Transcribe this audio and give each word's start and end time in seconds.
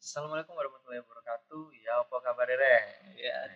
Assalamualaikum 0.00 0.56
warahmatullahi 0.56 1.04
wabarakatuh. 1.04 1.76
Ya 1.76 2.00
apa 2.00 2.16
kabar 2.24 2.48
Re? 2.48 2.76
Ya, 3.20 3.36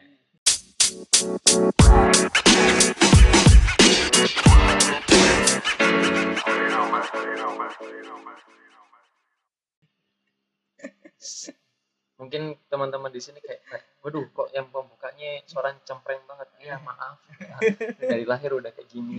Mungkin 12.20 12.60
teman-teman 12.68 13.08
di 13.08 13.24
sini 13.24 13.40
kayak, 13.40 13.64
waduh 14.04 14.28
kok 14.28 14.52
yang 14.52 14.68
pembukanya 14.68 15.40
suara 15.48 15.72
cempreng 15.80 16.28
banget. 16.28 16.52
Iya 16.60 16.76
maaf, 16.84 17.24
ya, 17.40 17.56
dari 17.96 18.28
lahir 18.28 18.52
udah 18.52 18.68
kayak 18.68 18.92
gini. 18.92 19.16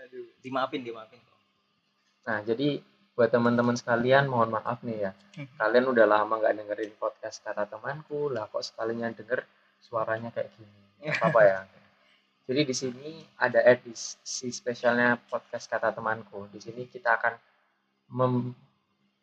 aduh, 0.00 0.24
dimaafin, 0.40 0.80
dimaafin. 0.80 1.20
Nah 2.24 2.40
jadi 2.40 2.80
buat 3.22 3.30
teman-teman 3.30 3.78
sekalian 3.78 4.26
mohon 4.26 4.50
maaf 4.50 4.82
nih 4.82 4.98
ya. 5.06 5.10
Kalian 5.54 5.94
udah 5.94 6.10
lama 6.10 6.42
nggak 6.42 6.58
dengerin 6.58 6.90
podcast 6.98 7.38
kata 7.46 7.70
temanku 7.70 8.26
lah 8.34 8.50
kok 8.50 8.66
sekalinya 8.66 9.06
denger 9.14 9.46
suaranya 9.78 10.34
kayak 10.34 10.50
gini. 10.58 11.06
Nggak 11.06 11.22
Apa 11.30 11.40
ya? 11.46 11.58
Jadi 12.50 12.60
di 12.66 12.74
sini 12.74 13.22
ada 13.38 13.62
edisi 13.62 14.50
spesialnya 14.50 15.22
podcast 15.30 15.70
kata 15.70 15.94
temanku. 15.94 16.50
Di 16.50 16.58
sini 16.66 16.90
kita 16.90 17.14
akan 17.14 17.34
mem- 18.10 18.58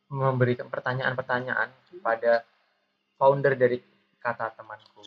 memberikan 0.07 0.71
pertanyaan-pertanyaan 0.71 1.67
kepada 1.91 2.47
founder 3.19 3.59
dari 3.59 3.83
kata 4.23 4.55
temanku. 4.55 5.03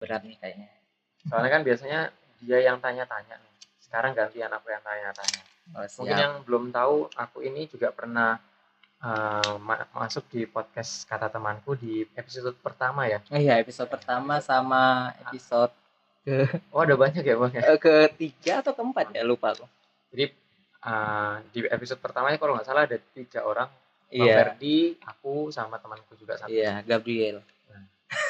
Berat 0.00 0.24
nih 0.24 0.40
kayaknya. 0.40 0.72
Soalnya 1.28 1.50
kan 1.52 1.60
biasanya 1.68 2.00
dia 2.40 2.64
yang 2.64 2.80
tanya-tanya 2.80 3.36
nih. 3.36 3.51
Sekarang 3.92 4.16
gantian 4.16 4.48
aku 4.48 4.72
yang 4.72 4.80
tanya-tanya. 4.80 5.40
Oh, 5.76 5.84
Mungkin 6.00 6.16
yang 6.16 6.34
belum 6.42 6.72
tahu, 6.72 7.12
aku 7.12 7.44
ini 7.44 7.68
juga 7.68 7.92
pernah 7.92 8.40
eh, 8.98 9.54
ma- 9.60 9.84
masuk 9.92 10.24
di 10.26 10.46
podcast 10.46 11.04
kata 11.04 11.28
temanku 11.28 11.76
di 11.76 12.08
episode 12.16 12.56
pertama 12.56 13.04
ya. 13.04 13.20
Oh 13.28 13.36
iya, 13.36 13.60
episode 13.60 13.86
pertama 13.86 14.40
sama 14.40 15.12
episode 15.20 15.76
Oh 16.70 16.80
ada 16.80 16.94
banyak 16.94 17.20
ya 17.20 17.34
bang 17.34 17.52
ya. 17.52 17.62
eh, 17.68 17.78
ketiga 17.78 18.62
atau 18.62 18.72
keempat 18.72 19.10
ya 19.10 19.26
lupa 19.26 19.52
aku. 19.52 19.66
Jadi 20.08 20.30
eh, 20.80 21.34
di 21.50 21.58
episode 21.66 21.98
pertamanya 21.98 22.38
kalau 22.38 22.54
nggak 22.54 22.64
salah 22.64 22.86
ada 22.86 22.96
tiga 23.12 23.44
orang. 23.44 23.68
Bang 24.08 24.22
Iya, 24.22 24.34
Ferdi, 24.38 24.76
aku 25.02 25.48
sama 25.50 25.76
temanku 25.76 26.14
juga 26.14 26.36
satu. 26.36 26.48
iya 26.48 26.80
Gabriel. 26.80 27.44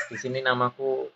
Di 0.09 0.17
sini 0.17 0.39
namaku 0.39 1.07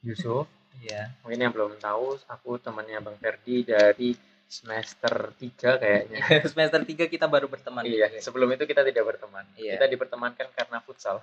Yusuf. 0.00 0.46
Iya. 0.82 1.12
Mungkin 1.22 1.38
yang 1.38 1.52
belum 1.54 1.78
tahu, 1.78 2.18
aku 2.26 2.58
temannya 2.58 2.98
Bang 3.04 3.18
Ferdi 3.20 3.62
dari 3.62 4.16
semester 4.48 5.34
3 5.34 5.82
kayaknya. 5.82 6.20
Semester 6.50 6.80
3 6.86 7.10
kita 7.10 7.26
baru 7.26 7.50
berteman. 7.50 7.82
iya, 7.88 8.06
sebelum 8.22 8.46
itu 8.54 8.64
kita 8.68 8.86
tidak 8.86 9.02
berteman. 9.02 9.42
Iya. 9.58 9.80
Kita 9.80 9.86
dipertemankan 9.90 10.48
karena 10.54 10.78
futsal. 10.84 11.18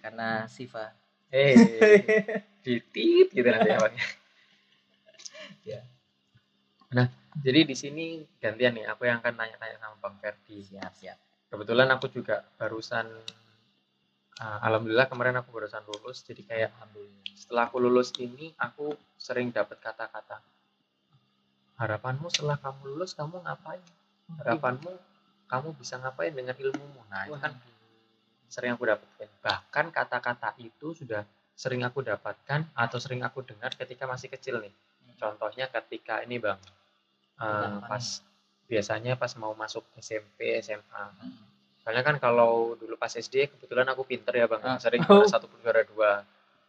Karena 0.00 0.48
Siva. 0.48 0.88
Eh, 1.30 1.54
titit 2.64 3.30
gitu 3.30 3.48
nanti 3.48 3.70
ya 3.70 3.78
Bang. 3.78 3.94
Ya. 5.62 5.80
Nah, 6.90 7.06
jadi 7.38 7.62
di 7.62 7.76
sini 7.78 8.26
gantian 8.42 8.74
nih, 8.74 8.90
aku 8.90 9.06
yang 9.06 9.22
akan 9.22 9.34
tanya-tanya 9.38 9.76
sama 9.78 9.96
Bang 10.02 10.16
Ferdi. 10.18 10.64
Siap, 10.66 10.92
siap. 10.98 11.18
Kebetulan 11.50 11.90
aku 11.90 12.10
juga 12.10 12.46
barusan, 12.58 13.06
uh, 14.40 14.58
alhamdulillah 14.64 15.06
kemarin 15.06 15.36
aku 15.36 15.52
barusan 15.52 15.84
lulus, 15.84 16.24
jadi 16.24 16.42
kayak 16.42 16.70
Alhamdulillah. 16.72 17.22
setelah 17.36 17.62
aku 17.68 17.76
lulus 17.78 18.08
ini, 18.16 18.56
aku 18.56 18.96
sering 19.20 19.52
dapat 19.52 19.76
kata-kata, 19.78 20.40
harapanmu 21.76 22.32
setelah 22.32 22.56
kamu 22.56 22.96
lulus 22.96 23.12
kamu 23.12 23.44
ngapain? 23.44 23.84
Harapanmu 24.40 24.92
kamu 25.50 25.68
bisa 25.76 26.00
ngapain 26.00 26.32
dengan 26.32 26.56
ilmumu? 26.56 27.02
Nah, 27.10 27.26
itu 27.28 27.36
kan 27.36 27.52
sering 28.50 28.74
aku 28.74 28.86
dapatkan. 28.88 29.28
Bahkan 29.42 29.86
kata-kata 29.94 30.58
itu 30.58 30.94
sudah 30.94 31.22
sering 31.54 31.84
aku 31.84 32.00
dapatkan 32.00 32.72
atau 32.72 32.98
sering 32.98 33.20
aku 33.20 33.44
dengar 33.44 33.70
ketika 33.76 34.08
masih 34.08 34.32
kecil 34.32 34.58
nih. 34.64 34.72
Contohnya 35.20 35.68
ketika 35.68 36.24
ini 36.24 36.40
bang, 36.40 36.56
apa 37.36 37.84
pas 37.84 38.04
biasanya 38.64 39.18
pas 39.20 39.34
mau 39.36 39.52
masuk 39.52 39.84
SMP, 40.00 40.56
SMA. 40.64 41.04
Hmm. 41.80 41.82
Soalnya 41.82 42.02
kan 42.04 42.16
kalau 42.18 42.76
dulu 42.76 42.94
pas 42.94 43.08
SD 43.10 43.48
kebetulan 43.48 43.88
aku 43.88 44.04
pinter 44.04 44.36
ya 44.36 44.44
bang, 44.44 44.60
Ah. 44.60 44.76
sering 44.76 45.00
Oh. 45.02 45.24
juara 45.24 45.26
satu 45.26 45.48
juara 45.56 45.80
dua. 45.82 46.20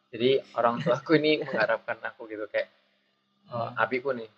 Jadi 0.10 0.40
orang 0.54 0.80
tua 0.80 0.96
aku 0.98 1.16
ini 1.16 1.40
mengharapkan 1.40 2.00
aku 2.02 2.28
gitu 2.28 2.48
kayak 2.48 2.72
eh, 3.44 3.54
Hmm. 3.54 3.76
abiku 3.76 4.12
nih, 4.12 4.32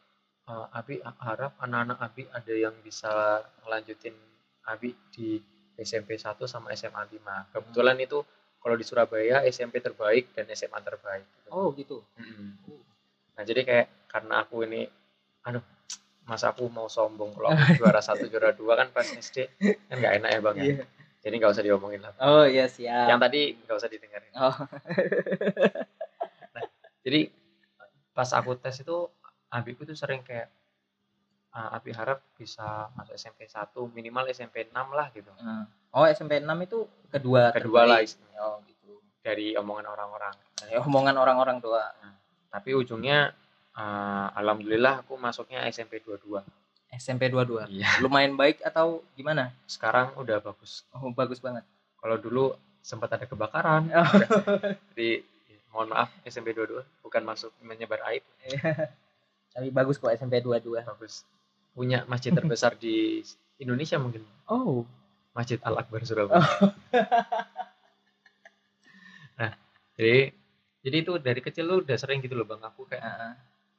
eh, 0.43 0.65
abi 0.71 0.97
harap 1.19 1.53
anak-anak 1.59 2.01
abi 2.01 2.25
ada 2.27 2.49
yang 2.51 2.73
bisa 2.81 3.13
ngelanjutin 3.61 4.17
abi 4.65 4.97
di 5.09 5.37
SMP 5.75 6.17
1 6.17 6.45
sama 6.45 6.73
SMA 6.73 7.05
5. 7.07 7.45
Kebetulan 7.51 7.97
itu 7.99 8.25
kalau 8.57 8.73
di 8.73 8.81
Surabaya 8.81 9.45
SMP 9.45 9.77
terbaik 9.77 10.33
dan 10.33 10.49
SMA 10.49 10.79
terbaik. 10.79 11.25
gitu. 11.29 11.49
Oh, 11.51 11.69
gitu. 11.71 12.01
Mm-mm. 12.15 12.57
Nah 13.33 13.43
jadi 13.43 13.61
kayak 13.61 13.87
karena 14.07 14.41
aku 14.41 14.61
ini, 14.63 14.85
aduh, 15.43 15.61
masa 16.23 16.49
aku 16.49 16.71
mau 16.71 16.87
sombong 16.87 17.35
kalau 17.35 17.51
aku 17.51 17.63
juara 17.83 17.99
satu 17.99 18.25
juara 18.25 18.51
dua 18.51 18.73
kan 18.75 18.87
pas 18.89 19.03
SD 19.03 19.47
kan 19.59 19.95
nggak 19.97 20.13
enak 20.23 20.29
ya 20.29 20.39
bang 20.39 20.55
ya. 20.55 20.63
Iya. 20.63 20.85
Jadi 21.23 21.35
nggak 21.39 21.51
usah 21.51 21.63
diomongin 21.63 22.01
lah. 22.03 22.11
Oh, 22.19 22.43
iya 22.43 22.67
siap. 22.67 23.07
Yang 23.07 23.19
tadi 23.21 23.41
nggak 23.57 23.77
usah 23.77 23.89
didengarin. 23.89 24.31
Oh, 24.35 24.55
Jadi 27.03 27.21
pas 28.11 28.29
aku 28.31 28.55
tes 28.55 28.75
itu 28.77 28.97
abiku 29.49 29.83
tuh 29.83 29.95
sering 29.95 30.23
kayak 30.23 30.47
"Ah, 31.53 31.77
Abi 31.77 31.93
harap 31.93 32.23
bisa 32.33 32.89
masuk 32.93 33.13
SMP 33.13 33.45
1 33.45 33.85
minimal 33.93 34.25
SMP 34.27 34.65
6 34.65 34.73
lah 34.89 35.07
gitu. 35.13 35.29
Hmm. 35.37 35.69
Oh, 35.93 36.07
SMP 36.07 36.41
6 36.41 36.49
itu 36.59 36.79
kedua 37.07 37.53
Kedua 37.53 37.85
lah 37.85 38.01
Oh, 38.41 38.57
gitu. 38.65 38.97
dari 39.21 39.53
omongan 39.53 39.85
orang-orang. 39.87 40.33
Ya, 40.65 40.81
omongan 40.81 41.13
orang-orang 41.13 41.61
tua. 41.61 41.93
Tapi 42.49 42.73
ujungnya 42.73 43.31
eh, 43.77 44.27
alhamdulillah 44.37 45.05
aku 45.05 45.17
masuknya 45.17 45.65
SMP 45.69 46.01
22. 46.01 46.43
SMP 46.93 47.29
22. 47.29 47.73
Iya. 47.73 47.89
Lumayan 48.05 48.37
baik 48.37 48.61
atau 48.61 49.01
gimana? 49.17 49.49
Sekarang 49.65 50.13
udah 50.17 50.37
bagus. 50.41 50.85
Oh, 50.93 51.09
bagus 51.09 51.41
banget. 51.41 51.65
Kalau 51.97 52.17
dulu 52.21 52.53
sempat 52.85 53.09
ada 53.17 53.25
kebakaran. 53.25 53.89
Oh. 53.89 54.09
Jadi 54.93 55.25
mohon 55.73 55.89
maaf 55.89 56.13
SMP 56.21 56.53
22 56.53 56.85
bukan 57.01 57.21
masuk 57.25 57.49
menyebar 57.65 58.05
aib. 58.13 58.21
Tapi 59.53 59.67
bagus 59.73 59.97
kok 59.97 60.13
SMP 60.13 60.37
22. 60.43 60.85
Bagus. 60.85 61.25
Punya 61.73 62.05
masjid 62.05 62.29
terbesar 62.29 62.77
di 62.77 63.25
Indonesia 63.57 63.97
mungkin. 63.97 64.21
Oh. 64.45 64.85
Masjid 65.33 65.57
Al 65.65 65.81
Akbar 65.81 66.05
Surabaya. 66.05 66.45
nah, 69.41 69.57
jadi 69.97 70.29
jadi 70.85 70.97
itu 71.01 71.17
dari 71.17 71.41
kecil 71.41 71.65
lu 71.65 71.81
udah 71.81 71.97
sering 71.97 72.21
gitu 72.21 72.37
loh 72.37 72.45
Bang 72.45 72.61
aku 72.61 72.85
kayak 72.85 73.01
Heeh. 73.01 73.33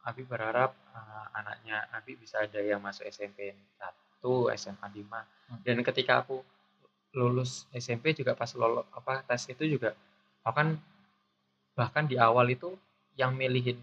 Abi 0.05 0.23
berharap 0.23 0.71
uh, 0.93 1.27
anaknya 1.33 1.89
Abi 1.91 2.15
bisa 2.15 2.45
ada 2.45 2.61
yang 2.61 2.79
masuk 2.79 3.09
SMP 3.09 3.57
1, 3.81 4.53
SMA 4.53 4.87
5. 4.93 5.25
Dan 5.65 5.81
ketika 5.81 6.21
aku 6.21 6.45
lulus 7.15 7.65
SMP 7.73 8.13
juga 8.13 8.35
pas 8.35 8.51
lolos 8.53 8.85
apa 8.91 9.23
tes 9.23 9.47
itu 9.47 9.65
juga 9.65 9.95
bahkan 10.43 10.75
bahkan 11.73 12.05
di 12.05 12.19
awal 12.19 12.51
itu 12.51 12.75
yang 13.15 13.33
milihin 13.33 13.79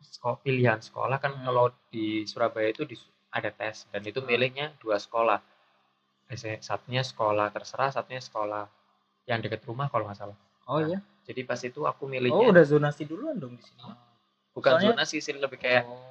seko- 0.00 0.40
pilihan 0.40 0.80
sekolah 0.80 1.20
kan 1.20 1.32
Hmm. 1.36 1.44
kalau 1.44 1.66
di 1.92 2.24
Surabaya 2.24 2.72
itu 2.72 2.82
di- 2.82 2.98
ada 3.28 3.52
tes 3.52 3.84
dan 3.92 4.00
itu 4.02 4.18
Hmm. 4.18 4.28
milihnya 4.28 4.72
dua 4.80 4.96
sekolah. 4.96 5.38
Satunya 6.60 7.00
sekolah 7.00 7.48
terserah, 7.52 7.88
satunya 7.88 8.20
sekolah 8.20 8.64
yang 9.24 9.40
dekat 9.40 9.64
rumah 9.64 9.88
kalau 9.88 10.08
nggak 10.08 10.18
salah. 10.18 10.36
Oh 10.68 10.80
iya. 10.80 11.00
Jadi 11.24 11.40
pas 11.44 11.60
itu 11.60 11.84
aku 11.84 12.04
Oh, 12.04 12.08
milihnya 12.08 12.48
udah 12.48 12.64
zonasi 12.64 13.04
duluan 13.04 13.36
dong 13.36 13.56
di 13.56 13.64
sini. 13.64 13.80
Bukan 14.58 14.72
soalnya- 14.74 14.98
zonasi 14.98 15.16
sih 15.18 15.34
lebih 15.34 15.56
kayak 15.56 15.84
Oh. 15.84 16.04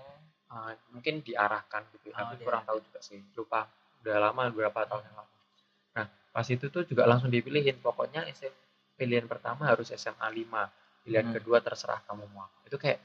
Uh, 0.47 0.71
mungkin 0.89 1.19
diarahkan 1.19 1.83
gitu 1.91 2.07
Oh, 2.07 2.15
aku 2.15 2.39
kurang 2.39 2.63
diarahkan. 2.63 2.65
tahu 2.65 2.79
juga 2.81 2.99
sih 3.01 3.19
lupa 3.33 3.67
udah 3.99 4.15
lama 4.23 4.47
beberapa 4.47 4.79
tahun 4.85 5.03
yang 5.03 5.15
lalu 5.17 5.33
nah 5.93 6.05
pas 6.31 6.47
itu 6.47 6.65
tuh 6.65 6.83
juga 6.83 7.03
langsung 7.03 7.27
dipilihin 7.27 7.75
pokoknya 7.77 8.23
SM, 8.25 8.53
pilihan 8.95 9.25
pertama 9.25 9.67
harus 9.67 9.91
SMA 9.91 10.23
5 10.25 10.71
pilihan 11.03 11.25
Hmm. 11.25 11.35
kedua 11.35 11.59
terserah 11.59 11.99
kamu 12.01 12.23
mau 12.29 12.43
apa. 12.43 12.63
itu 12.63 12.77
kayak 12.77 12.99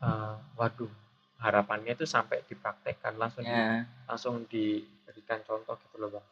uh, 0.00 0.42
waduh 0.54 0.90
harapannya 1.38 1.92
itu 1.92 2.02
sampai 2.04 2.42
dipraktekkan 2.42 3.14
langsung 3.14 3.42
di- 3.42 3.52
Ya. 3.52 3.86
langsung 4.04 4.42
diberikan 4.44 5.40
contoh 5.42 5.78
gitu 5.78 5.96
loh 5.96 6.10
bang 6.10 6.26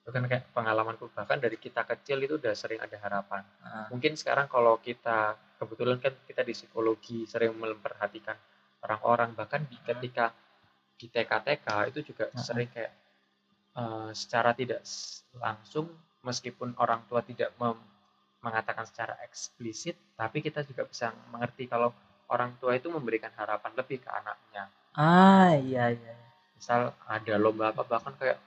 itu 0.00 0.10
kan 0.10 0.22
kayak 0.24 0.44
pengalamanku 0.50 1.10
bahkan 1.10 1.36
dari 1.36 1.56
kita 1.56 1.82
kecil 1.84 2.18
itu 2.18 2.38
udah 2.38 2.54
sering 2.54 2.78
ada 2.78 2.94
harapan 2.96 3.42
Ah. 3.60 3.90
mungkin 3.90 4.14
sekarang 4.14 4.46
kalau 4.46 4.78
kita 4.78 5.34
kebetulan 5.60 5.98
kan 6.04 6.14
kita 6.28 6.42
di 6.48 6.54
psikologi 6.58 7.18
sering 7.32 7.52
memperhatikan 7.62 8.36
orang-orang 8.84 9.30
bahkan 9.38 9.62
di 9.70 9.76
ketika 9.88 10.26
di 11.00 11.06
TK-TK 11.12 11.68
itu 11.90 12.00
juga 12.10 12.26
Hmm. 12.32 12.40
sering 12.46 12.68
kayak 12.74 12.92
eh, 13.80 14.10
secara 14.22 14.50
tidak 14.60 14.82
langsung 15.44 15.86
meskipun 16.28 16.68
orang 16.84 17.00
tua 17.08 17.20
tidak 17.30 17.50
mem- 17.60 17.86
mengatakan 18.44 18.84
secara 18.90 19.14
eksplisit 19.26 19.96
tapi 20.20 20.38
kita 20.46 20.60
juga 20.68 20.82
bisa 20.92 21.06
mengerti 21.32 21.64
kalau 21.72 21.90
orang 22.34 22.52
tua 22.60 22.72
itu 22.80 22.88
memberikan 22.96 23.32
harapan 23.40 23.72
lebih 23.80 23.98
ke 24.04 24.10
anaknya 24.20 24.64
Ah, 24.94 25.50
iya 25.66 25.84
iya. 25.96 26.14
misal 26.56 26.80
ada 27.16 27.34
lomba 27.44 27.64
apa 27.74 27.82
bahkan 27.92 28.14
kayak 28.20 28.38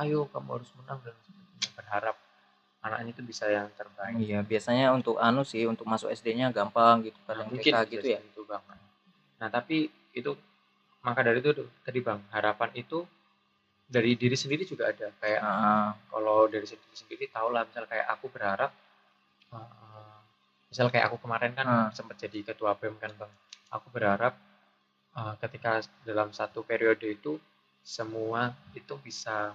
ayo 0.00 0.20
kamu 0.32 0.48
harus 0.60 0.70
menang 0.78 0.98
dan 1.04 1.16
sebagainya 1.24 1.68
berharap 1.76 2.16
anaknya 2.86 3.10
itu 3.12 3.22
bisa 3.22 3.44
yang 3.50 3.66
terbaik. 3.74 4.14
Iya 4.16 4.38
biasanya 4.40 4.94
untuk 4.94 5.18
anu 5.18 5.42
sih 5.42 5.66
untuk 5.66 5.84
masuk 5.84 6.08
SD-nya 6.10 6.54
gampang 6.54 7.02
gitu 7.04 7.18
Nah, 7.26 7.42
mungkin 7.44 7.72
TK 7.74 7.82
gitu 7.90 8.06
ya. 8.14 8.20
itu 8.22 8.42
bang 8.46 8.62
nah 9.36 9.48
tapi 9.52 9.92
itu 10.16 10.32
maka 11.04 11.20
dari 11.20 11.38
itu 11.38 11.52
tadi 11.84 12.00
bang 12.00 12.18
harapan 12.32 12.70
itu 12.74 13.04
dari 13.86 14.18
diri 14.18 14.34
sendiri 14.34 14.66
juga 14.66 14.90
ada. 14.90 15.14
Kayak 15.22 15.40
Ah, 15.42 15.94
kalau 16.10 16.50
dari 16.50 16.66
sendiri 16.66 16.94
sendiri 16.94 17.24
tahu 17.30 17.54
lah 17.54 17.62
misal 17.62 17.86
kayak 17.86 18.06
aku 18.10 18.26
berharap 18.26 18.70
uh, 19.54 20.18
misal 20.66 20.90
kayak 20.90 21.06
aku 21.06 21.16
kemarin 21.22 21.52
kan 21.54 21.66
Ah. 21.66 21.88
sempat 21.94 22.18
jadi 22.18 22.42
ketua 22.42 22.74
BEM 22.74 22.98
kan 22.98 23.12
bang. 23.14 23.32
Aku 23.70 23.86
berharap 23.94 24.34
uh, 25.14 25.34
ketika 25.38 25.78
dalam 26.02 26.34
satu 26.34 26.66
periode 26.66 27.06
itu 27.06 27.38
semua 27.86 28.50
itu 28.74 28.98
bisa 28.98 29.54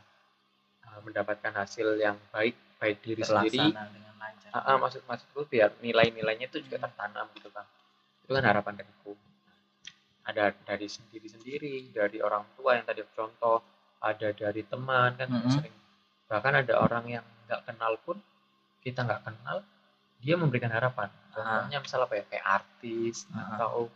uh, 0.92 1.02
mendapatkan 1.02 1.52
hasil 1.52 1.96
yang 1.98 2.20
baik 2.30 2.54
baik 2.78 2.98
diri 3.02 3.22
sendiri. 3.22 3.58
terlaksana 3.62 3.90
dengan 3.90 4.14
lancar. 4.18 4.50
Ah, 4.52 4.60
ah, 4.66 4.78
maksud 4.78 5.02
maksudku 5.06 5.42
biar 5.46 5.72
nilai-nilainya 5.80 6.46
itu 6.48 6.60
juga 6.60 6.78
Hmm. 6.78 6.86
tertanam 6.86 7.26
gitu 7.34 7.50
kan 7.50 7.66
itu 8.22 8.32
kan 8.32 8.44
harapan 8.44 8.74
dariku. 8.76 9.14
Ada 10.22 10.54
dari 10.64 10.86
sendiri 10.86 11.28
sendiri 11.28 11.74
dari 11.90 12.22
orang 12.22 12.46
tua 12.54 12.78
yang 12.78 12.86
tadi 12.86 13.02
contoh 13.12 13.60
ada 14.00 14.30
dari 14.32 14.62
teman 14.64 15.14
kan 15.14 15.28
Mm-mm. 15.28 15.50
sering. 15.52 15.76
Bahkan 16.28 16.54
ada 16.62 16.74
orang 16.78 17.06
yang 17.10 17.26
nggak 17.46 17.62
kenal 17.66 17.98
pun 18.00 18.18
kita 18.80 19.02
nggak 19.02 19.22
kenal 19.24 19.66
dia 20.18 20.38
memberikan 20.38 20.70
harapan. 20.70 21.10
Contohnya 21.34 21.82
misal 21.82 22.06
apa 22.06 22.14
ya? 22.16 22.24
Kayak 22.26 22.46
artis 22.62 23.26
Ah. 23.30 23.58
atau 23.58 23.90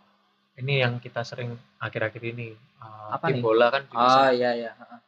ini 0.56 0.81
yang 0.81 0.97
kita 0.97 1.21
sering 1.21 1.53
akhir-akhir 1.77 2.24
ini 2.25 2.53
uh, 2.80 3.13
Apa 3.13 3.30
tim 3.30 3.39
nih? 3.39 3.44
bola 3.44 3.68
kan 3.69 3.83
ah 3.92 4.25
sering, 4.25 4.39
iya 4.39 4.51
iya. 4.56 4.71
Ah, 4.75 5.00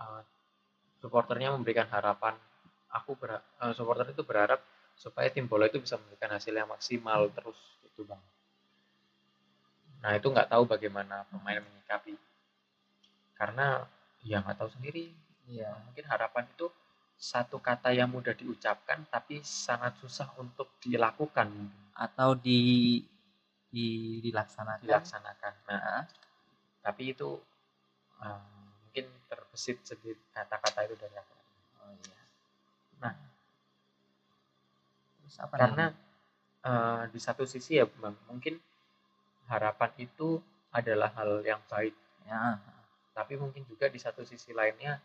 uh, 0.00 0.20
supporternya 1.04 1.52
memberikan 1.52 1.84
harapan. 1.92 2.32
Aku 2.88 3.12
ber, 3.20 3.44
uh, 3.60 3.76
supporter 3.76 4.08
itu 4.08 4.24
berharap 4.24 4.64
supaya 4.96 5.28
tim 5.28 5.44
bola 5.44 5.68
itu 5.68 5.76
bisa 5.76 6.00
memberikan 6.00 6.32
hasil 6.32 6.56
yang 6.56 6.72
maksimal 6.72 7.28
terus 7.28 7.60
itu 7.84 8.08
bang. 8.08 8.22
Nah 10.00 10.16
itu 10.16 10.32
nggak 10.32 10.48
tahu 10.48 10.64
bagaimana 10.64 11.28
pemain 11.28 11.60
menyikapi. 11.60 12.16
Karena 13.36 13.84
ya 14.24 14.40
nggak 14.40 14.56
tahu 14.56 14.70
sendiri. 14.80 15.12
Iya. 15.44 15.76
Mungkin 15.84 16.08
harapan 16.08 16.48
itu 16.48 16.72
satu 17.20 17.60
kata 17.60 17.92
yang 17.92 18.08
mudah 18.08 18.32
diucapkan 18.32 19.04
tapi 19.12 19.44
sangat 19.44 20.00
susah 20.00 20.32
untuk 20.40 20.72
dilakukan 20.80 21.52
atau 21.92 22.32
di, 22.32 23.02
di 23.68 24.18
dilaksanakan. 24.24 24.80
Dilaksanakan. 24.88 25.52
Nah 25.68 25.80
Ah, 25.84 26.02
tapi 26.80 27.12
itu 27.12 27.36
uh, 28.24 28.53
mungkin 28.94 29.10
terbesit 29.26 29.82
sedikit 29.82 30.14
kata-kata 30.30 30.86
itu 30.86 30.94
dari 30.94 31.18
aku. 31.18 31.34
Oh 31.82 31.90
iya. 31.98 32.18
Nah. 33.02 33.14
terus 35.18 35.36
apa 35.42 35.54
karena 35.58 35.86
eh, 36.62 37.02
di 37.10 37.18
satu 37.18 37.42
sisi 37.42 37.74
ya 37.74 37.90
bang 37.90 38.14
mungkin 38.30 38.54
harapan 39.50 39.90
itu 39.98 40.38
adalah 40.70 41.10
hal 41.18 41.42
yang 41.42 41.58
baik. 41.66 41.90
Ya. 42.22 42.62
Tapi 43.18 43.34
mungkin 43.34 43.66
juga 43.66 43.90
di 43.90 43.98
satu 43.98 44.22
sisi 44.22 44.54
lainnya 44.54 45.02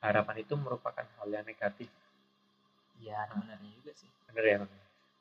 harapan 0.00 0.40
itu 0.40 0.56
merupakan 0.56 1.04
hal 1.04 1.28
yang 1.28 1.44
negatif. 1.44 1.92
Iya 3.04 3.20
ada 3.20 3.36
benarnya 3.36 3.68
juga 3.76 3.92
sih. 3.92 4.08
Bener 4.32 4.44
ya 4.48 4.56
bang? 4.64 4.72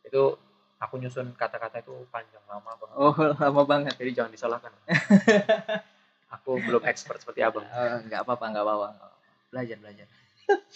Itu 0.08 0.40
aku 0.80 1.04
nyusun 1.04 1.36
kata-kata 1.36 1.84
itu 1.84 2.08
panjang 2.16 2.48
lama 2.48 2.80
bang 2.80 2.92
oh 2.96 3.12
lama 3.44 3.68
banget. 3.68 4.00
Jadi 4.00 4.12
jangan 4.16 4.32
disalahkan 4.32 4.72
aku 6.36 6.60
belum 6.60 6.84
expert 6.86 7.20
seperti 7.24 7.42
abang. 7.42 7.64
Eh, 7.64 7.98
nggak 8.12 8.22
apa-apa 8.28 8.46
nggak 8.52 8.64
apa-apa 8.66 8.88
nggak 8.92 9.08
apa-apa. 9.08 9.18
belajar 9.52 9.78
belajar. 9.80 10.08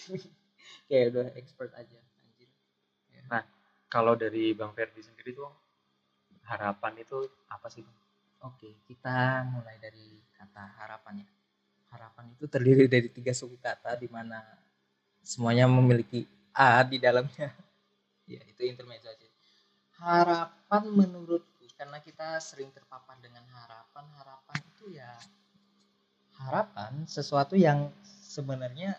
Kayak 0.88 1.04
udah 1.12 1.26
expert 1.36 1.70
aja 1.76 1.98
anjir. 2.00 2.48
Kalau 3.90 4.14
dari 4.14 4.54
bang 4.56 4.72
Ferdi 4.72 5.02
sendiri 5.02 5.34
tuh 5.36 5.50
harapan 6.46 6.98
itu 7.02 7.26
apa 7.50 7.66
sih 7.68 7.82
bang? 7.82 7.98
oke 8.40 8.68
kita 8.88 9.44
mulai 9.52 9.76
dari 9.76 10.16
kata 10.34 10.64
harapan 10.80 11.20
ya. 11.20 11.28
Harapan 11.90 12.24
itu 12.32 12.46
terdiri 12.46 12.86
dari 12.86 13.10
tiga 13.10 13.34
suku 13.34 13.58
kata 13.60 13.98
di 13.98 14.06
mana 14.06 14.40
semuanya 15.20 15.68
memiliki 15.68 16.24
a 16.56 16.80
di 16.86 16.96
dalamnya. 16.98 17.50
Ya 18.30 18.38
itu 18.46 18.62
intermezzo 18.62 19.10
aja. 19.10 19.26
Harapan 19.98 20.86
menurutku 20.86 21.66
karena 21.74 21.96
kita 22.04 22.36
sering 22.38 22.68
terpapar 22.76 23.16
dengan 23.18 23.40
harapan 23.56 24.04
harapan 24.20 24.58
itu 24.70 24.92
ya 24.94 25.16
harapan 26.40 27.04
sesuatu 27.04 27.52
yang 27.54 27.92
sebenarnya 28.02 28.96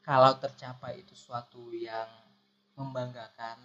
kalau 0.00 0.32
tercapai 0.40 1.04
itu 1.04 1.12
suatu 1.12 1.70
yang 1.76 2.08
membanggakan 2.74 3.60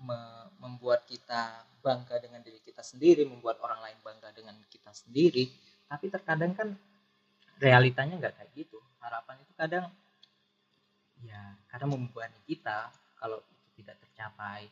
me- 0.00 0.50
membuat 0.60 1.04
kita 1.04 1.64
bangga 1.84 2.16
dengan 2.18 2.40
diri 2.40 2.60
kita 2.64 2.80
sendiri 2.80 3.28
membuat 3.28 3.60
orang 3.60 3.80
lain 3.84 3.98
bangga 4.00 4.32
dengan 4.32 4.56
kita 4.68 4.90
sendiri. 4.92 5.48
Tapi 5.86 6.10
terkadang 6.10 6.52
kan 6.56 6.68
realitanya 7.60 8.16
nggak 8.16 8.34
kayak 8.40 8.50
gitu. 8.56 8.80
Harapan 9.00 9.36
itu 9.44 9.52
kadang 9.54 9.86
ya 11.22 11.56
kadang 11.68 11.92
membebani 11.92 12.40
kita 12.48 12.90
kalau 13.20 13.38
itu 13.52 13.84
tidak 13.84 14.00
tercapai. 14.02 14.68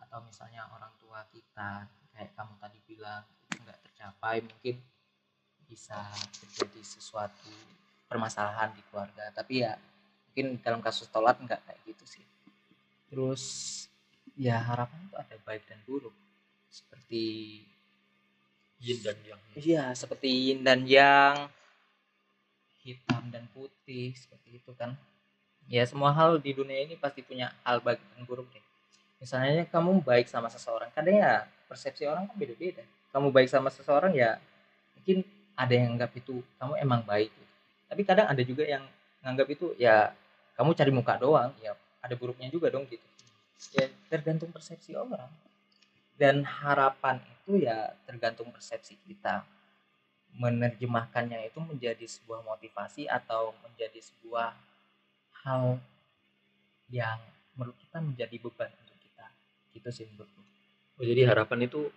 Atau 0.00 0.24
misalnya 0.24 0.64
orang 0.72 0.92
tua 0.96 1.20
kita 1.28 1.84
kayak 2.16 2.32
kamu 2.32 2.54
tadi 2.56 2.78
bilang 2.88 3.22
itu 3.44 3.60
nggak 3.60 3.80
tercapai 3.84 4.40
mungkin 4.40 4.80
bisa 5.68 6.00
terjadi 6.40 6.80
sesuatu 6.80 7.52
permasalahan 8.08 8.72
di 8.72 8.82
keluarga. 8.88 9.28
Tapi 9.36 9.62
ya 9.62 9.76
mungkin 10.32 10.58
dalam 10.64 10.80
kasus 10.80 11.06
tolak 11.12 11.36
nggak 11.44 11.60
kayak 11.60 11.80
gitu 11.84 12.04
sih. 12.08 12.24
Terus 13.12 13.42
ya 14.34 14.56
harapan 14.58 14.98
itu 15.04 15.16
ada 15.20 15.36
baik 15.44 15.62
dan 15.68 15.78
buruk. 15.84 16.16
Seperti 16.72 17.22
yin 18.80 18.98
dan 19.04 19.16
yang. 19.22 19.40
Iya 19.54 19.84
seperti 19.92 20.28
yin 20.28 20.64
dan 20.64 20.88
yang 20.88 21.52
hitam 22.82 23.28
dan 23.28 23.44
putih 23.52 24.16
seperti 24.16 24.58
itu 24.58 24.72
kan. 24.72 24.96
Ya 25.68 25.84
semua 25.84 26.16
hal 26.16 26.40
di 26.40 26.56
dunia 26.56 26.80
ini 26.80 26.96
pasti 26.96 27.20
punya 27.20 27.52
hal 27.60 27.84
baik 27.84 28.00
dan 28.00 28.24
buruk 28.24 28.48
deh. 28.48 28.64
Misalnya 29.20 29.68
kamu 29.68 30.00
baik 30.00 30.30
sama 30.30 30.48
seseorang 30.48 30.88
kadang 30.96 31.20
ya 31.20 31.44
persepsi 31.68 32.08
orang 32.08 32.24
kan 32.24 32.36
beda-beda. 32.40 32.80
Kamu 33.12 33.28
baik 33.28 33.52
sama 33.52 33.68
seseorang 33.68 34.16
ya 34.16 34.40
mungkin 34.96 35.24
ada 35.58 35.74
yang 35.74 35.98
anggap 35.98 36.14
itu 36.14 36.38
kamu 36.62 36.78
emang 36.78 37.02
baik. 37.02 37.34
Tapi 37.90 38.02
kadang 38.06 38.30
ada 38.30 38.42
juga 38.46 38.62
yang 38.62 38.86
nganggap 39.26 39.48
itu 39.50 39.74
ya 39.74 40.14
kamu 40.54 40.70
cari 40.78 40.90
muka 40.94 41.18
doang. 41.18 41.50
Ya 41.58 41.74
ada 41.98 42.14
buruknya 42.14 42.46
juga 42.46 42.70
dong 42.70 42.86
gitu. 42.86 43.02
Ya 43.74 43.90
tergantung 44.06 44.54
persepsi 44.54 44.94
orang. 44.94 45.26
Dan 46.14 46.46
harapan 46.46 47.18
itu 47.18 47.66
ya 47.66 47.90
tergantung 48.06 48.54
persepsi 48.54 48.94
kita. 49.02 49.42
Menerjemahkannya 50.38 51.50
itu 51.50 51.58
menjadi 51.58 52.06
sebuah 52.06 52.46
motivasi 52.46 53.10
atau 53.10 53.50
menjadi 53.66 53.98
sebuah 53.98 54.54
hal 55.42 55.82
yang 56.94 57.18
menurut 57.58 57.74
kita 57.82 57.98
menjadi 57.98 58.36
beban 58.38 58.70
untuk 58.70 58.94
kita. 59.02 59.26
Gitu 59.74 59.88
sih 59.90 60.06
menurutku. 60.06 60.42
Oh, 60.98 61.06
jadi 61.06 61.30
harapan 61.30 61.66
itu 61.66 61.90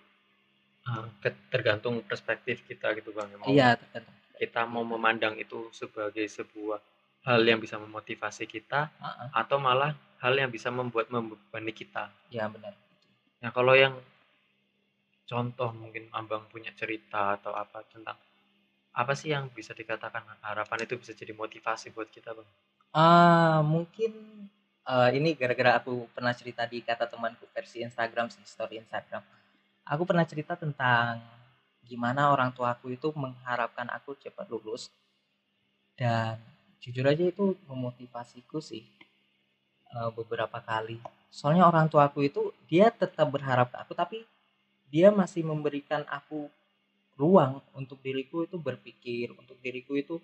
tergantung 1.54 2.02
perspektif 2.04 2.66
kita 2.66 2.92
gitu 2.98 3.14
bang. 3.14 3.28
ya. 3.30 3.38
Mau 3.38 3.48
iya 3.50 3.70
tergantung 3.78 4.16
kita 4.42 4.66
mau 4.66 4.82
memandang 4.82 5.38
itu 5.38 5.70
sebagai 5.70 6.26
sebuah 6.26 6.82
hal 7.30 7.46
yang 7.46 7.62
bisa 7.62 7.78
memotivasi 7.78 8.50
kita 8.50 8.90
Ah, 8.98 9.30
ah, 9.30 9.46
atau 9.46 9.62
malah 9.62 9.94
hal 10.18 10.34
yang 10.34 10.50
bisa 10.50 10.74
membuat 10.74 11.14
membebani 11.14 11.70
kita. 11.70 12.10
ya 12.34 12.50
benar 12.50 12.74
Nah 13.42 13.50
kalau 13.54 13.74
yang 13.78 13.94
contoh 15.30 15.70
mungkin 15.74 16.10
abang 16.12 16.44
punya 16.50 16.74
cerita 16.76 17.38
atau 17.38 17.54
apa 17.54 17.86
tentang 17.88 18.18
apa 18.92 19.14
sih 19.16 19.32
yang 19.32 19.48
bisa 19.54 19.72
dikatakan 19.72 20.26
harapan 20.44 20.84
itu 20.84 21.00
bisa 21.00 21.14
jadi 21.16 21.32
motivasi 21.32 21.94
buat 21.96 22.10
kita 22.12 22.34
bang? 22.36 22.50
ah 22.92 23.62
mungkin 23.64 24.12
eh, 24.84 25.10
ini 25.16 25.38
gara-gara 25.38 25.78
aku 25.80 26.10
pernah 26.12 26.34
cerita 26.36 26.66
di 26.68 26.82
kata 26.84 27.06
temanku 27.08 27.46
versi 27.56 27.86
Instagram 27.86 28.28
sih 28.34 28.44
story 28.44 28.82
Instagram 28.84 29.22
aku 29.86 30.04
pernah 30.10 30.26
cerita 30.28 30.54
tentang 30.58 31.22
gimana 31.86 32.32
orang 32.32 32.54
tuaku 32.56 32.96
itu 32.96 33.12
mengharapkan 33.16 33.88
aku 33.92 34.16
cepat 34.16 34.48
lulus. 34.48 34.88
Dan 36.00 36.40
jujur 36.82 37.06
aja 37.06 37.24
itu 37.28 37.54
memotivasiku 37.70 38.58
sih 38.64 38.84
eh, 39.96 40.12
beberapa 40.18 40.60
kali. 40.64 40.98
Soalnya 41.32 41.64
orang 41.72 41.88
tuaku 41.92 42.20
itu 42.30 42.42
dia 42.68 42.92
tetap 42.92 43.28
berharap 43.32 43.68
ke 43.72 43.78
aku 43.80 43.94
tapi 43.96 44.18
dia 44.92 45.08
masih 45.12 45.44
memberikan 45.48 46.04
aku 46.12 46.52
ruang 47.16 47.62
untuk 47.80 48.00
diriku 48.04 48.44
itu 48.48 48.58
berpikir 48.60 49.32
untuk 49.40 49.56
diriku 49.64 49.94
itu 49.96 50.16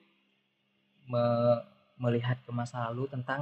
me- 1.12 1.64
melihat 2.04 2.38
ke 2.46 2.52
masa 2.54 2.78
lalu 2.90 3.04
tentang 3.10 3.42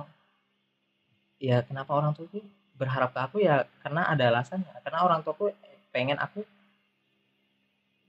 ya 1.42 1.58
kenapa 1.68 1.92
orang 2.00 2.12
tua 2.16 2.26
itu 2.32 2.40
berharap 2.80 3.10
ke 3.16 3.20
aku? 3.26 3.38
Ya 3.44 3.56
karena 3.84 4.02
ada 4.12 4.24
alasannya. 4.32 4.72
Karena 4.84 5.00
orang 5.08 5.20
tuaku 5.26 5.52
pengen 5.96 6.20
aku 6.20 6.44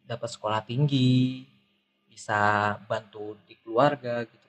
dapat 0.03 0.27
sekolah 0.27 0.67
tinggi 0.67 1.47
bisa 2.11 2.75
bantu 2.91 3.39
di 3.47 3.55
keluarga 3.63 4.27
gitu. 4.27 4.49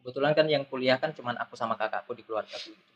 Kebetulan 0.00 0.36
kan 0.36 0.44
yang 0.44 0.68
kuliah 0.68 1.00
kan 1.00 1.16
cuman 1.16 1.40
aku 1.40 1.56
sama 1.56 1.80
kakakku 1.80 2.12
di 2.12 2.20
keluarga 2.20 2.52
aku 2.52 2.76
gitu. 2.76 2.92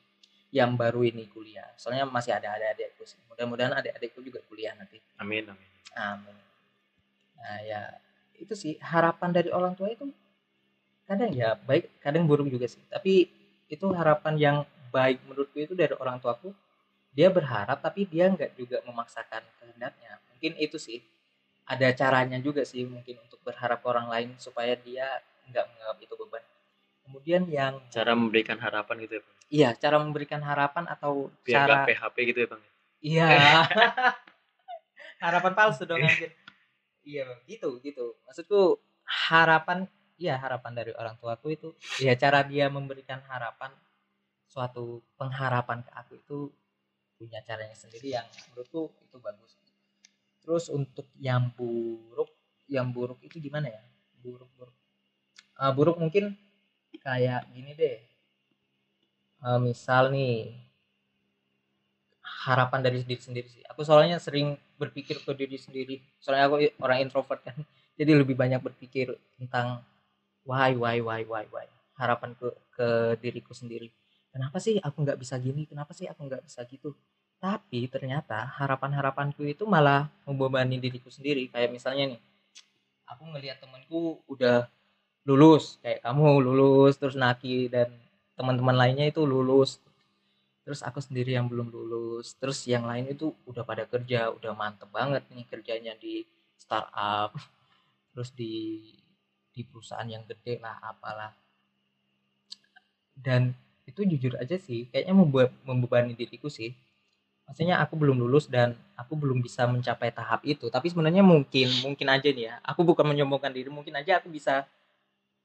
Yang 0.53 0.71
baru 0.77 1.01
ini 1.09 1.25
kuliah. 1.33 1.65
Soalnya 1.81 2.05
masih 2.05 2.37
ada 2.37 2.53
adik-adikku 2.61 3.09
sih. 3.09 3.17
Mudah-mudahan 3.33 3.73
adik-adikku 3.81 4.21
juga 4.21 4.45
kuliah 4.45 4.77
nanti. 4.77 5.01
Amin 5.17 5.49
amin. 5.49 5.71
Amin. 5.97 6.37
Nah 7.41 7.59
ya 7.65 7.81
itu 8.37 8.53
sih. 8.53 8.77
Harapan 8.85 9.33
dari 9.33 9.49
orang 9.49 9.73
tua 9.73 9.89
itu 9.89 10.13
kadang 11.09 11.33
ya 11.33 11.57
baik 11.57 12.05
kadang 12.05 12.29
buruk 12.29 12.53
juga 12.53 12.69
sih. 12.69 12.85
Tapi 12.93 13.33
itu 13.73 13.87
harapan 13.97 14.35
yang 14.37 14.57
baik 14.93 15.25
menurutku 15.25 15.57
itu 15.57 15.73
dari 15.73 15.97
orang 15.97 16.21
tuaku 16.21 16.53
dia 17.15 17.31
berharap 17.31 17.79
tapi 17.79 18.05
dia 18.11 18.27
nggak 18.27 18.59
juga 18.59 18.83
memaksakan 18.83 19.43
kehendaknya. 19.63 20.19
Mungkin 20.35 20.59
itu 20.59 20.77
sih. 20.77 21.01
Ada 21.65 21.97
caranya 21.97 22.37
juga 22.45 22.61
sih 22.67 22.85
mungkin 22.85 23.17
untuk 23.25 23.41
berharap 23.41 23.81
ke 23.81 23.89
orang 23.89 24.13
lain 24.13 24.29
supaya 24.37 24.77
dia 24.77 25.23
nggak 25.49 25.65
menganggap 25.65 25.99
itu 26.03 26.15
beban. 26.19 26.45
Kemudian 27.07 27.43
yang 27.49 27.75
cara 27.89 28.13
memberikan 28.13 28.59
harapan 28.61 28.95
gitu 29.07 29.13
ya 29.17 29.23
bang? 29.25 29.37
Iya 29.49 29.69
cara 29.79 29.97
memberikan 30.03 30.43
harapan 30.45 30.85
atau 30.91 31.33
biar 31.47 31.65
cara 31.65 31.75
PHP 31.89 32.17
gitu 32.35 32.39
ya 32.45 32.49
bang? 32.53 32.63
Iya. 33.05 33.29
Harapan 35.25 35.53
palsu 35.57 35.89
dong 35.89 36.05
anjir. 36.05 36.33
Iya 37.05 37.23
Bang. 37.29 37.41
gitu 37.49 37.81
gitu. 37.81 38.17
Maksudku 38.29 38.81
harapan 39.05 39.89
iya 40.17 40.41
harapan 40.41 40.73
dari 40.73 40.93
orang 40.97 41.17
tuaku 41.21 41.53
itu 41.53 41.69
ya 42.01 42.17
cara 42.17 42.41
dia 42.45 42.69
memberikan 42.73 43.21
harapan 43.29 43.73
suatu 44.49 45.05
pengharapan 45.21 45.85
ke 45.85 45.91
aku 45.93 46.13
itu 46.17 46.39
punya 47.19 47.41
caranya 47.47 47.77
sendiri 47.77 48.15
yang 48.17 48.27
menurutku 48.53 48.91
itu 49.03 49.17
bagus. 49.23 49.55
Terus 50.45 50.69
untuk 50.69 51.09
yang 51.17 51.49
buruk 51.57 52.29
yang 52.69 52.93
buruk 52.93 53.21
itu 53.25 53.41
gimana 53.41 53.73
ya? 53.73 53.83
Buruk 54.21 54.51
buruk. 54.57 54.77
Ah, 55.57 55.73
buruk 55.73 55.97
mungkin 55.97 56.37
kayak 57.05 57.49
gini 57.53 57.73
deh. 57.77 58.01
Eh, 59.45 59.61
misal 59.61 60.09
nih 60.09 60.57
harapan 62.45 62.81
dari 62.85 63.01
diri 63.05 63.21
sendiri 63.21 63.49
sih. 63.49 63.63
Aku 63.69 63.85
soalnya 63.85 64.17
sering 64.21 64.57
berpikir 64.81 65.21
ke 65.21 65.33
diri 65.37 65.57
sendiri. 65.61 65.97
Soalnya 66.21 66.45
aku 66.49 66.57
orang 66.81 66.99
introvert 67.05 67.41
kan. 67.45 67.57
Jadi 67.99 68.11
lebih 68.17 68.35
banyak 68.35 68.61
berpikir 68.61 69.15
tentang 69.39 69.81
why 70.49 70.73
why 70.77 70.99
why 71.01 71.23
why 71.25 71.45
why. 71.53 71.67
Harapan 71.97 72.35
ke 72.35 72.49
ke 72.75 72.89
diriku 73.23 73.55
sendiri 73.55 73.89
kenapa 74.35 74.59
sih 74.59 74.83
aku 74.83 75.07
nggak 75.07 75.19
bisa 75.23 75.39
gini? 75.39 75.63
Kenapa 75.71 75.95
sih 75.95 76.11
aku 76.11 76.27
nggak 76.27 76.43
bisa 76.43 76.67
gitu? 76.67 76.91
Tapi 77.39 77.87
ternyata 77.87 78.43
harapan-harapanku 78.59 79.47
itu 79.47 79.63
malah 79.63 80.11
membebani 80.27 80.83
diriku 80.83 81.07
sendiri. 81.07 81.47
Kayak 81.55 81.71
misalnya 81.71 82.19
nih 82.19 82.21
aku 83.07 83.23
ngelihat 83.31 83.63
temanku 83.63 84.19
udah 84.27 84.67
lulus 85.25 85.81
kayak 85.81 86.05
kamu 86.05 86.45
lulus 86.45 87.01
terus 87.01 87.17
Naki 87.17 87.73
dan 87.73 87.89
teman-teman 88.35 88.75
lainnya 88.75 89.07
itu 89.07 89.23
lulus. 89.23 89.79
Terus 90.65 90.81
aku 90.81 90.99
sendiri 90.99 91.37
yang 91.37 91.47
belum 91.47 91.71
lulus. 91.71 92.35
Terus 92.41 92.65
yang 92.67 92.89
lain 92.91 93.07
itu 93.07 93.31
udah 93.47 93.63
pada 93.63 93.87
kerja 93.87 94.35
udah 94.35 94.53
mantep 94.57 94.91
banget 94.91 95.23
nih 95.31 95.47
kerjanya 95.47 95.95
di 95.95 96.27
startup 96.59 97.31
terus 98.11 98.35
di 98.35 98.83
di 99.55 99.63
perusahaan 99.63 100.09
yang 100.09 100.27
gede 100.27 100.59
lah 100.59 100.81
apalah. 100.83 101.31
Dan 103.15 103.55
itu 103.85 104.01
jujur 104.09 104.33
aja 104.41 104.57
sih 104.57 104.89
kayaknya 104.89 105.15
membuat 105.15 105.49
membebani 105.65 106.17
diriku 106.17 106.49
sih. 106.49 106.73
Maksudnya 107.45 107.77
aku 107.77 108.01
belum 108.01 108.17
lulus 108.17 108.49
dan 108.49 108.73
aku 108.97 109.21
belum 109.21 109.45
bisa 109.45 109.69
mencapai 109.69 110.09
tahap 110.09 110.41
itu. 110.49 110.73
Tapi 110.73 110.89
sebenarnya 110.89 111.21
mungkin 111.21 111.69
mungkin 111.85 112.09
aja 112.09 112.29
nih 112.33 112.45
ya. 112.49 112.55
Aku 112.65 112.81
bukan 112.89 113.05
menyombongkan 113.05 113.53
diri 113.53 113.69
mungkin 113.69 113.93
aja 114.01 114.17
aku 114.17 114.33
bisa 114.33 114.65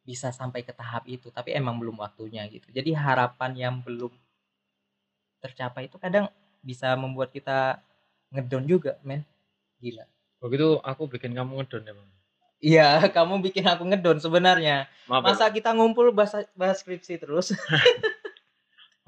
bisa 0.07 0.31
sampai 0.31 0.63
ke 0.63 0.71
tahap 0.71 1.03
itu. 1.11 1.27
Tapi 1.27 1.51
emang 1.51 1.75
belum 1.75 1.99
waktunya 1.99 2.47
gitu. 2.47 2.71
Jadi 2.71 2.95
harapan 2.95 3.51
yang 3.59 3.75
belum 3.83 4.15
tercapai 5.43 5.91
itu 5.91 5.99
kadang 5.99 6.31
bisa 6.63 6.95
membuat 6.95 7.35
kita 7.35 7.83
ngedon 8.31 8.63
juga 8.63 8.95
men. 9.03 9.27
Gila. 9.83 10.07
Begitu 10.39 10.79
aku 10.79 11.03
bikin 11.11 11.35
kamu 11.35 11.63
ngedon 11.63 11.83
ya 11.83 11.93
bang? 11.95 12.09
Iya 12.59 12.87
kamu 13.15 13.43
bikin 13.43 13.67
aku 13.67 13.83
ngedon 13.87 14.23
sebenarnya. 14.23 14.87
Maaf 15.11 15.23
ya, 15.23 15.27
masa 15.35 15.45
kita 15.51 15.75
ngumpul 15.75 16.15
bahas 16.15 16.47
bahas 16.55 16.79
skripsi 16.79 17.19
terus 17.19 17.51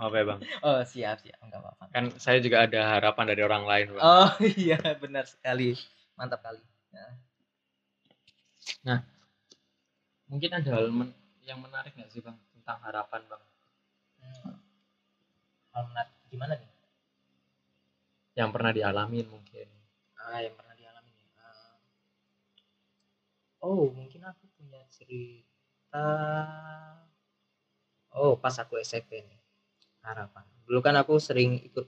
maaf 0.01 0.13
ya 0.17 0.23
bang. 0.25 0.39
Oh 0.65 0.81
siap 0.81 1.17
siap. 1.21 1.37
Enggak 1.45 1.61
apa-apa. 1.61 1.83
Kan 1.93 2.05
saya 2.17 2.41
juga 2.41 2.65
ada 2.65 2.81
harapan 2.97 3.25
dari 3.29 3.41
orang 3.45 3.63
lain 3.69 3.87
bang. 3.93 4.01
Oh 4.01 4.29
iya 4.65 4.81
benar 4.97 5.29
sekali. 5.29 5.77
Mantap 6.17 6.41
kali. 6.41 6.61
Mungkin 10.31 10.51
ada 10.57 10.69
hal 10.73 10.87
men- 10.89 11.13
yang 11.45 11.59
menarik 11.61 11.91
nggak 11.93 12.09
sih 12.09 12.21
bang 12.25 12.37
tentang 12.55 12.79
harapan 12.81 13.21
bang? 13.29 13.43
Hmm. 14.21 14.55
Hal 15.75 15.83
menarik 15.91 16.13
gimana 16.31 16.53
nih? 16.57 16.71
Yang 18.39 18.49
pernah 18.55 18.71
dialamin 18.71 19.27
mungkin. 19.27 19.67
Ah 20.15 20.39
yang 20.39 20.55
pernah 20.55 20.75
dialami 20.79 21.11
nih 21.11 21.27
Ah. 21.35 21.75
oh 23.59 23.91
mungkin 23.91 24.21
aku 24.23 24.45
punya 24.55 24.81
cerita. 24.87 26.05
Oh 28.23 28.33
pas 28.43 28.55
aku 28.63 28.73
SMP 28.89 29.11
nih 29.27 29.40
harapan. 30.05 30.43
Dulu 30.65 30.79
kan 30.81 30.95
aku 30.97 31.17
sering 31.17 31.61
ikut 31.61 31.85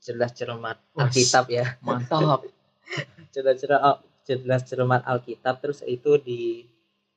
cerdas 0.00 0.32
cermat. 0.36 0.78
Alkitab 0.96 1.46
ya. 1.50 1.76
mantap. 1.82 2.44
Cerdas 3.34 3.58
cermat 3.58 3.98
cerdas 4.26 4.62
cermat 4.66 5.02
Alkitab 5.06 5.62
terus 5.62 5.82
itu 5.86 6.18
di 6.18 6.66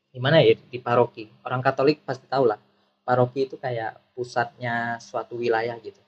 di 0.09 0.19
mana 0.21 0.41
ya? 0.41 0.57
Di 0.57 0.79
paroki. 0.81 1.29
Orang 1.45 1.61
Katolik 1.61 2.01
pasti 2.01 2.25
tahu 2.25 2.49
lah. 2.49 2.57
Paroki 3.05 3.49
itu 3.49 3.57
kayak 3.57 3.97
pusatnya 4.13 4.97
suatu 5.01 5.37
wilayah 5.37 5.77
gitu. 5.81 6.01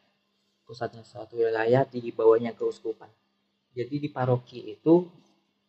Pusatnya 0.66 1.02
suatu 1.06 1.38
wilayah 1.38 1.86
di 1.86 2.10
bawahnya 2.14 2.54
keuskupan. 2.54 3.10
Jadi 3.72 4.02
di 4.02 4.10
paroki 4.10 4.78
itu 4.78 5.06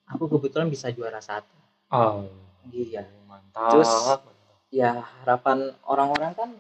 aku 0.09 0.25
kebetulan 0.29 0.69
bisa 0.69 0.89
juara 0.93 1.21
satu. 1.21 1.53
Oh 1.93 2.25
iya. 2.73 3.05
mantap. 3.29 3.77
Terus- 3.77 4.33
ya 4.73 5.05
harapan 5.21 5.77
orang-orang 5.85 6.33
kan 6.33 6.51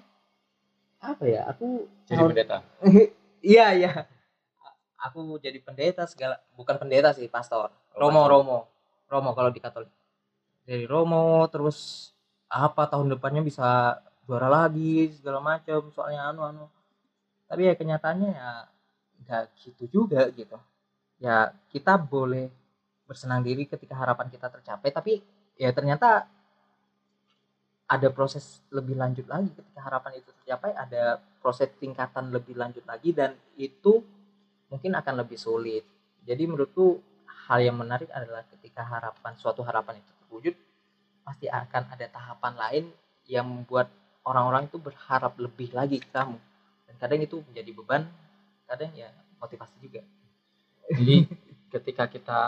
apa 1.02 1.24
ya 1.26 1.50
aku 1.50 1.90
jadi 2.06 2.18
tahun- 2.22 2.30
pendeta? 2.30 2.58
Iya 3.42 3.66
iya. 3.74 3.92
Aku 5.02 5.34
jadi 5.42 5.58
pendeta 5.58 6.06
segala 6.06 6.38
bukan 6.54 6.78
pendeta 6.78 7.10
sih 7.10 7.26
pastor. 7.26 7.74
Oh, 7.98 8.06
romo 8.06 8.22
pastor. 8.22 8.30
romo. 8.30 8.58
Romo 9.10 9.30
kalau 9.34 9.50
di 9.50 9.58
katolik. 9.58 9.90
Dari 10.62 10.86
romo 10.86 11.42
terus 11.50 12.10
apa 12.46 12.86
tahun 12.86 13.10
depannya 13.10 13.42
bisa 13.42 13.98
juara 14.22 14.46
lagi 14.46 15.10
segala 15.18 15.42
macam 15.42 15.90
soalnya 15.90 16.30
anu 16.30 16.46
anu. 16.46 16.64
Tapi 17.50 17.66
ya 17.66 17.74
kenyataannya 17.74 18.30
ya 18.30 18.50
nggak 19.26 19.44
gitu 19.58 19.84
juga 19.90 20.30
gitu. 20.30 20.54
Ya 21.18 21.50
kita 21.74 21.98
boleh 21.98 22.46
bersenang 23.10 23.42
diri 23.42 23.66
ketika 23.66 23.98
harapan 23.98 24.30
kita 24.30 24.46
tercapai 24.54 24.94
tapi 24.94 25.18
ya 25.58 25.74
ternyata 25.74 26.30
ada 27.92 28.08
proses 28.08 28.64
lebih 28.72 28.96
lanjut 28.96 29.28
lagi 29.28 29.52
ketika 29.52 29.84
harapan 29.84 30.16
itu 30.16 30.32
tercapai 30.40 30.72
ada 30.72 31.20
proses 31.44 31.68
tingkatan 31.76 32.32
lebih 32.32 32.56
lanjut 32.56 32.80
lagi 32.88 33.12
dan 33.12 33.36
itu 33.60 34.00
mungkin 34.72 34.96
akan 34.96 35.20
lebih 35.20 35.36
sulit. 35.36 35.84
Jadi 36.24 36.48
menurutku 36.48 37.04
hal 37.28 37.60
yang 37.60 37.76
menarik 37.76 38.08
adalah 38.08 38.48
ketika 38.48 38.80
harapan 38.80 39.36
suatu 39.36 39.60
harapan 39.60 40.00
itu 40.00 40.12
terwujud 40.24 40.54
pasti 41.20 41.52
akan 41.52 41.92
ada 41.92 42.08
tahapan 42.08 42.54
lain 42.56 42.84
yang 43.28 43.44
membuat 43.44 43.92
orang-orang 44.24 44.72
itu 44.72 44.80
berharap 44.80 45.36
lebih 45.36 45.76
lagi 45.76 46.00
ke 46.00 46.08
kamu. 46.08 46.40
Dan 46.88 46.94
kadang 46.96 47.20
itu 47.20 47.44
menjadi 47.44 47.70
beban 47.76 48.02
kadang 48.64 48.88
ya 48.96 49.12
motivasi 49.36 49.76
juga. 49.84 50.00
Jadi 50.96 51.28
ketika 51.68 52.08
kita 52.08 52.40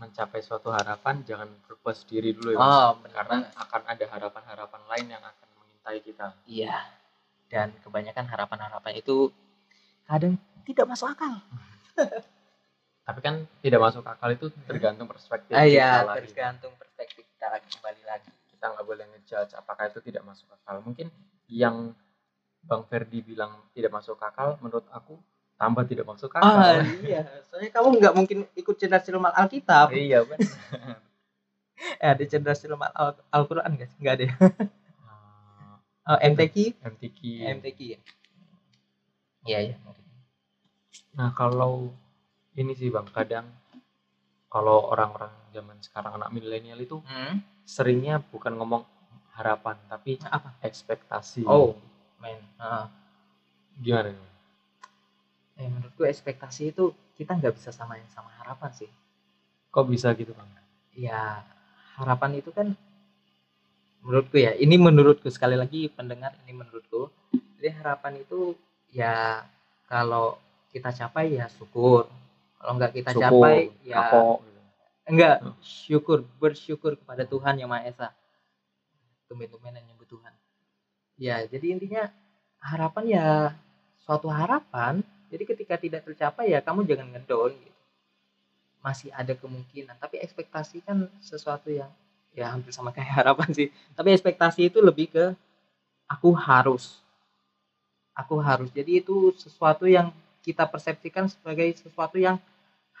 mencapai 0.00 0.40
suatu 0.40 0.72
harapan 0.72 1.22
jangan 1.26 1.48
berpuas 1.68 2.02
diri 2.08 2.32
dulu 2.32 2.56
ya 2.56 2.58
oh 2.58 2.90
karena 3.12 3.48
akan 3.54 3.82
ada 3.86 4.04
harapan-harapan 4.08 4.82
lain 4.88 5.06
yang 5.18 5.22
akan 5.22 5.48
mengintai 5.82 5.98
kita. 6.06 6.26
Iya. 6.46 6.78
Dan 7.50 7.74
kebanyakan 7.82 8.24
harapan-harapan 8.30 9.02
itu 9.02 9.34
kadang 10.06 10.38
tidak 10.62 10.86
masuk 10.86 11.10
akal. 11.10 11.42
Tapi 13.06 13.18
kan 13.18 13.34
tidak 13.58 13.80
masuk 13.82 14.06
akal 14.06 14.30
itu 14.30 14.46
tergantung 14.62 15.10
perspektif 15.10 15.58
ah, 15.58 15.66
iya 15.66 16.06
kita 16.06 16.06
lagi. 16.06 16.20
tergantung 16.30 16.72
perspektif 16.78 17.26
kita 17.34 17.46
lagi 17.50 17.66
kembali 17.66 18.02
lagi. 18.06 18.30
Kita 18.46 18.64
nggak 18.70 18.86
boleh 18.86 19.04
ngejudge 19.10 19.52
apakah 19.58 19.90
itu 19.90 20.00
tidak 20.06 20.22
masuk 20.22 20.46
akal. 20.54 20.78
Mungkin 20.86 21.10
yang 21.50 21.90
Bang 22.62 22.86
Ferdi 22.86 23.26
bilang 23.26 23.58
tidak 23.74 23.90
masuk 23.90 24.22
akal 24.22 24.54
menurut 24.62 24.86
aku 24.94 25.18
tambah 25.62 25.86
tidak 25.86 26.10
masuk 26.10 26.34
akal. 26.34 26.42
ah 26.42 26.82
iya. 27.06 27.22
Soalnya 27.46 27.70
kamu 27.70 28.02
nggak 28.02 28.14
mungkin 28.18 28.38
ikut 28.58 28.74
cerdas 28.74 29.06
cermat 29.06 29.30
Alkitab. 29.38 29.94
Iya 29.94 30.26
benar. 30.26 30.42
Eh 31.98 32.08
ada 32.14 32.24
cerdas 32.26 32.62
cermat 32.62 32.94
Al 32.94 33.18
Al-Quran 33.30 33.74
guys 33.74 33.90
nggak 33.98 34.14
ada 34.14 34.26
Ah, 36.02 36.14
oh, 36.14 36.18
MTQ 36.22 36.78
MTQ 36.82 37.18
MTQ 37.58 37.78
ya 37.82 37.98
iya. 39.46 39.58
Iya 39.66 39.74
nah 41.12 41.34
kalau 41.34 41.92
ini 42.54 42.72
sih 42.72 42.88
bang 42.88 43.04
kadang 43.10 43.46
kalau 44.46 44.94
orang-orang 44.94 45.30
zaman 45.52 45.76
sekarang 45.82 46.22
anak 46.22 46.30
milenial 46.32 46.80
itu 46.80 47.02
hmm? 47.02 47.66
seringnya 47.66 48.18
bukan 48.18 48.56
ngomong 48.56 48.82
harapan 49.32 49.76
tapi 49.88 50.20
apa? 50.28 50.52
ekspektasi. 50.60 51.48
Oh 51.48 51.76
men. 52.20 52.38
Ah. 52.60 52.86
gimana 53.80 54.12
nih? 54.12 54.31
Eh 55.60 55.68
menurutku 55.68 56.02
ekspektasi 56.08 56.72
itu 56.72 56.92
kita 57.18 57.36
nggak 57.38 57.54
bisa 57.58 57.70
samain 57.74 58.04
sama 58.12 58.30
harapan 58.40 58.70
sih. 58.72 58.90
Kok 59.72 59.86
bisa 59.88 60.12
gitu 60.16 60.32
bang? 60.36 60.48
Ya 60.96 61.44
harapan 61.96 62.40
itu 62.40 62.50
kan 62.52 62.76
menurutku 64.02 64.36
ya 64.40 64.52
ini 64.58 64.74
menurutku 64.76 65.28
sekali 65.30 65.54
lagi 65.54 65.86
pendengar 65.92 66.34
ini 66.44 66.52
menurutku. 66.56 67.08
Jadi 67.58 67.68
harapan 67.78 68.18
itu 68.18 68.58
ya 68.90 69.46
kalau 69.86 70.36
kita 70.74 70.90
capai 70.90 71.38
ya 71.38 71.46
syukur. 71.52 72.08
Kalau 72.58 72.72
nggak 72.78 72.92
kita 72.94 73.10
Syukur, 73.14 73.26
capai 73.42 73.58
ya 73.82 73.96
kapok 73.98 74.36
gitu. 74.46 74.60
enggak 75.10 75.36
Hmm. 75.42 75.54
syukur 75.62 76.18
bersyukur 76.38 76.92
kepada 76.98 77.22
Tuhan 77.26 77.58
yang 77.58 77.70
Maha 77.70 77.86
Esa. 77.90 78.08
Tumben-tumbenan 79.30 79.82
nyebut 79.86 80.06
Tuhan. 80.10 80.32
Ya 81.18 81.42
jadi 81.46 81.66
intinya 81.78 82.10
harapan 82.62 83.04
ya 83.06 83.26
suatu 84.02 84.26
harapan 84.30 85.02
jadi 85.32 85.48
ketika 85.48 85.80
tidak 85.80 86.04
tercapai 86.04 86.52
ya 86.52 86.60
kamu 86.60 86.84
jangan 86.84 87.08
ngedown 87.08 87.56
gitu. 87.56 87.80
Masih 88.84 89.08
ada 89.16 89.32
kemungkinan. 89.32 89.96
Tapi 89.96 90.20
ekspektasi 90.20 90.84
kan 90.84 91.08
sesuatu 91.24 91.72
yang 91.72 91.88
ya 92.36 92.52
hampir 92.52 92.76
sama 92.76 92.92
kayak 92.92 93.08
harapan 93.24 93.48
sih. 93.56 93.72
Tapi 93.96 94.12
ekspektasi 94.12 94.68
itu 94.68 94.84
lebih 94.84 95.08
ke 95.08 95.32
aku 96.04 96.36
harus. 96.36 97.00
Aku 98.12 98.44
harus. 98.44 98.68
Jadi 98.76 99.00
itu 99.00 99.32
sesuatu 99.40 99.88
yang 99.88 100.12
kita 100.44 100.68
persepsikan 100.68 101.32
sebagai 101.32 101.72
sesuatu 101.80 102.20
yang 102.20 102.36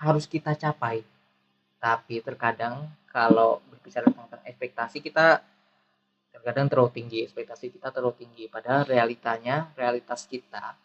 harus 0.00 0.24
kita 0.24 0.56
capai. 0.56 1.04
Tapi 1.76 2.24
terkadang 2.24 2.88
kalau 3.12 3.60
berbicara 3.68 4.08
tentang 4.08 4.40
ekspektasi 4.48 5.04
kita 5.04 5.44
terkadang 6.32 6.72
terlalu 6.72 6.96
tinggi. 6.96 7.28
Ekspektasi 7.28 7.68
kita 7.76 7.92
terlalu 7.92 8.24
tinggi. 8.24 8.48
Padahal 8.48 8.88
realitanya 8.88 9.68
realitas 9.76 10.24
kita 10.24 10.80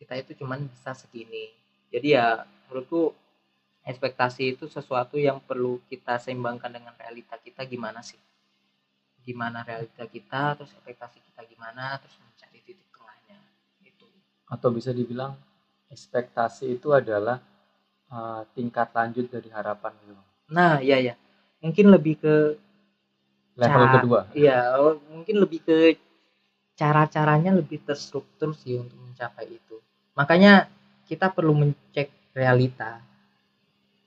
kita 0.00 0.16
itu 0.16 0.32
cuman 0.40 0.64
bisa 0.64 0.96
segini. 0.96 1.52
Jadi 1.92 2.16
ya 2.16 2.48
menurutku 2.66 3.12
ekspektasi 3.84 4.56
itu 4.56 4.64
sesuatu 4.64 5.20
yang 5.20 5.36
perlu 5.44 5.76
kita 5.92 6.16
seimbangkan 6.16 6.72
dengan 6.72 6.96
realita 6.96 7.36
kita 7.36 7.68
gimana 7.68 8.00
sih? 8.00 8.16
Gimana 9.20 9.60
realita 9.60 10.08
kita 10.08 10.56
terus 10.56 10.72
ekspektasi 10.72 11.20
kita 11.20 11.44
gimana 11.44 12.00
terus 12.00 12.16
mencari 12.24 12.64
titik 12.64 12.88
tengahnya 12.96 13.36
itu. 13.84 14.08
Atau 14.48 14.72
bisa 14.72 14.96
dibilang 14.96 15.36
ekspektasi 15.92 16.80
itu 16.80 16.96
adalah 16.96 17.36
uh, 18.08 18.42
tingkat 18.56 18.88
lanjut 18.96 19.28
dari 19.28 19.52
harapan 19.52 19.92
gitu. 20.00 20.16
Nah 20.48 20.80
iya 20.80 20.96
ya 20.96 21.14
mungkin 21.60 21.92
lebih 21.92 22.16
ke 22.16 22.34
level 23.60 23.84
Ca- 23.84 23.94
kedua. 24.00 24.20
iya 24.32 24.58
mungkin 25.12 25.36
lebih 25.44 25.60
ke 25.60 25.76
cara-caranya 26.80 27.52
lebih 27.52 27.84
terstruktur 27.84 28.56
sih 28.56 28.80
untuk 28.80 28.96
mencapai 28.96 29.46
itu 29.52 29.69
makanya 30.14 30.66
kita 31.06 31.30
perlu 31.30 31.54
mencek 31.54 32.10
realita 32.34 33.02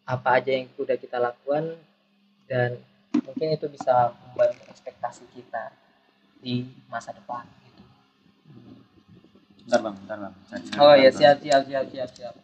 apa 0.03 0.39
aja 0.39 0.51
yang 0.51 0.67
sudah 0.75 0.99
kita 0.99 1.15
lakukan 1.19 1.79
dan 2.47 2.75
mungkin 3.23 3.55
itu 3.55 3.67
bisa 3.71 4.11
membantu 4.27 4.67
ekspektasi 4.67 5.23
kita 5.31 5.71
di 6.43 6.67
masa 6.91 7.15
depan 7.15 7.47
gitu. 7.63 7.83
bentar 9.63 9.79
bang 9.79 9.95
bentar 10.03 10.17
bang 10.27 10.33
Cari 10.43 10.65
Oh 10.75 10.95
ya 10.99 11.07
siap 11.07 11.39
siap 11.39 11.63
siap 11.63 11.85
siap 11.87 12.09
siap. 12.11 12.35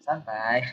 Santai. 0.00 0.62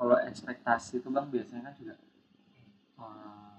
kalau 0.00 0.16
ekspektasi 0.16 1.04
itu 1.04 1.12
bang 1.12 1.28
biasanya 1.28 1.68
kan 1.68 1.74
juga 1.76 1.94
eh, 3.04 3.56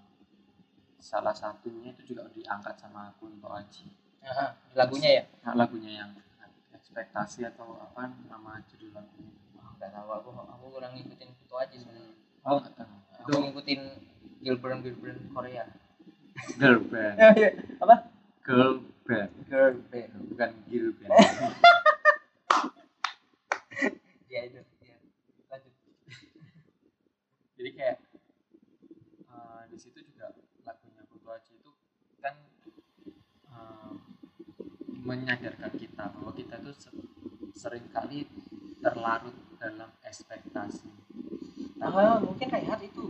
salah 0.98 1.38
satunya 1.38 1.94
itu 1.94 2.18
juga 2.18 2.26
diangkat 2.34 2.82
sama 2.82 3.14
Kunto 3.22 3.46
Aji 3.54 3.94
Aha, 4.22 4.46
lagunya 4.74 5.10
ya? 5.12 5.24
nah, 5.42 5.54
lagunya 5.56 5.92
yang 5.98 6.12
ekspektasi 6.72 7.42
atau 7.44 7.74
apa 7.76 8.14
nama 8.24 8.62
judul 8.66 8.94
lagunya 8.94 9.34
Oh, 9.56 9.74
Enggak 9.74 9.92
tahu 9.92 10.10
aku 10.12 10.30
aku 10.32 10.66
kurang 10.72 10.94
ngikutin 10.94 11.30
itu 11.32 11.56
aja 11.56 11.74
sebenarnya. 11.74 12.14
oh 12.44 12.58
nggak 12.58 12.74
tahu 12.76 12.94
Aku 13.20 13.38
ngikutin 13.44 13.82
Gilbert 14.40 14.78
Gilbert 14.80 15.18
Korea. 15.28 15.66
girl 16.56 16.80
band 16.92 17.18
Apa? 17.80 17.96
girl 18.42 18.72
band 19.04 19.30
Girl 19.46 19.76
band. 19.88 20.12
bukan 20.28 20.50
girl 20.66 20.92
band 20.94 21.14
Ya 24.26 24.48
itu. 24.48 24.62
Ya. 24.80 24.96
Lanjut. 25.50 25.74
jadi 27.54 27.70
kayak 27.74 27.98
eh, 29.28 29.62
di 29.68 29.78
situ 29.78 30.00
juga 30.04 30.32
lagunya 30.62 31.04
Kunto 31.06 31.30
Aji 31.30 31.52
itu 31.54 31.72
kan 32.18 32.38
menyadarkan 35.02 35.74
kita 35.78 36.10
bahwa 36.14 36.32
kita 36.38 36.56
tuh 36.62 36.74
se- 36.76 36.94
sering 37.58 37.86
kali 37.94 38.26
terlarut 38.82 39.36
dalam 39.62 39.90
ekspektasi 40.06 40.90
Ah, 41.82 42.22
mungkin 42.22 42.48
Rehat 42.50 42.80
itu. 42.86 43.06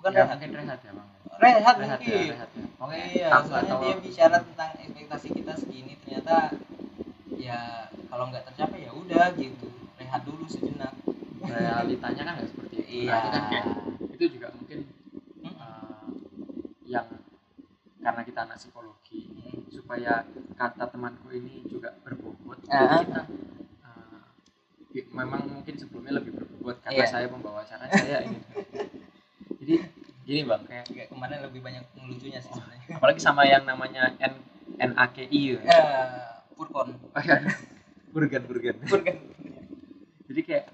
Bukan 0.00 0.10
ya, 0.12 0.24
Rehat. 0.24 0.36
mungkin 0.40 0.50
rehat 0.56 0.80
ya 0.82 0.92
bang 0.96 1.08
Rehat 1.40 1.76
rehat 1.78 2.00
ya 2.00 2.08
mungkin. 2.16 2.28
rehat 2.32 2.50
ya 2.56 2.64
Oke, 2.80 2.96
Iya, 2.96 3.28
tahu 3.32 3.42
soalnya 3.48 3.72
atau 3.72 3.80
dia 3.84 3.94
bicara 4.00 4.36
tentang 4.42 4.70
ekspektasi 4.80 5.28
kita 5.36 5.52
segini 5.56 5.94
ternyata 6.00 6.36
ya 7.36 7.60
kalau 8.10 8.24
nggak 8.32 8.44
tercapai 8.48 8.88
ya 8.88 8.92
udah 8.96 9.26
gitu 9.36 9.68
rehat 10.00 10.22
dulu 10.24 10.44
sejenak 10.48 10.92
realitanya 11.44 12.22
kan 12.26 12.32
nggak 12.40 12.50
seperti 12.50 12.74
itu 12.82 12.88
iya 13.06 13.12
Berarti 13.12 13.28
kan 13.30 13.42
kayak 13.52 13.66
itu 14.16 14.24
juga 14.38 14.48
mungkin 14.56 14.78
Hmm. 15.44 15.54
eh, 15.54 16.08
yang 16.90 17.06
karena 18.02 18.22
kita 18.26 18.40
anak 18.46 18.58
psikologi. 18.58 19.05
Supaya 19.76 20.24
kata 20.54 20.84
temanku 20.86 21.28
ini 21.30 21.60
juga 21.64 21.92
berbobot. 22.00 22.56
Ah. 22.66 22.98
kita 22.98 23.22
eh, 23.82 24.20
i- 24.96 25.08
memang 25.12 25.44
mungkin 25.46 25.74
sebelumnya 25.74 26.16
lebih 26.16 26.32
berbobot 26.34 26.80
karena 26.80 26.96
Iya. 26.98 27.06
saya 27.06 27.26
pembawa 27.28 27.60
acara 27.60 27.84
saya 27.86 28.24
ini. 28.24 28.38
Jadi 29.60 29.74
gini 30.22 30.40
bang. 30.42 30.62
Kayak 30.64 30.84
Kayak 30.88 31.08
kemarin 31.08 31.38
lebih 31.42 31.60
banyak 31.60 31.84
ngelucunya 31.94 32.40
sih 32.40 32.50
sebenarnya. 32.50 32.86
Apalagi 32.96 33.20
sama 33.20 33.44
yang 33.44 33.62
namanya 33.62 34.16
N 34.16 34.34
NAKI 34.76 35.26
ya. 35.52 35.60
Eh, 35.62 36.08
Purkon 36.52 36.96
Oh, 36.96 37.20
iya. 37.20 37.36
burgen 38.12 38.42
burgen. 38.44 38.76
Purkon 38.82 39.16
jadi 40.26 40.40
kayak 40.42 40.66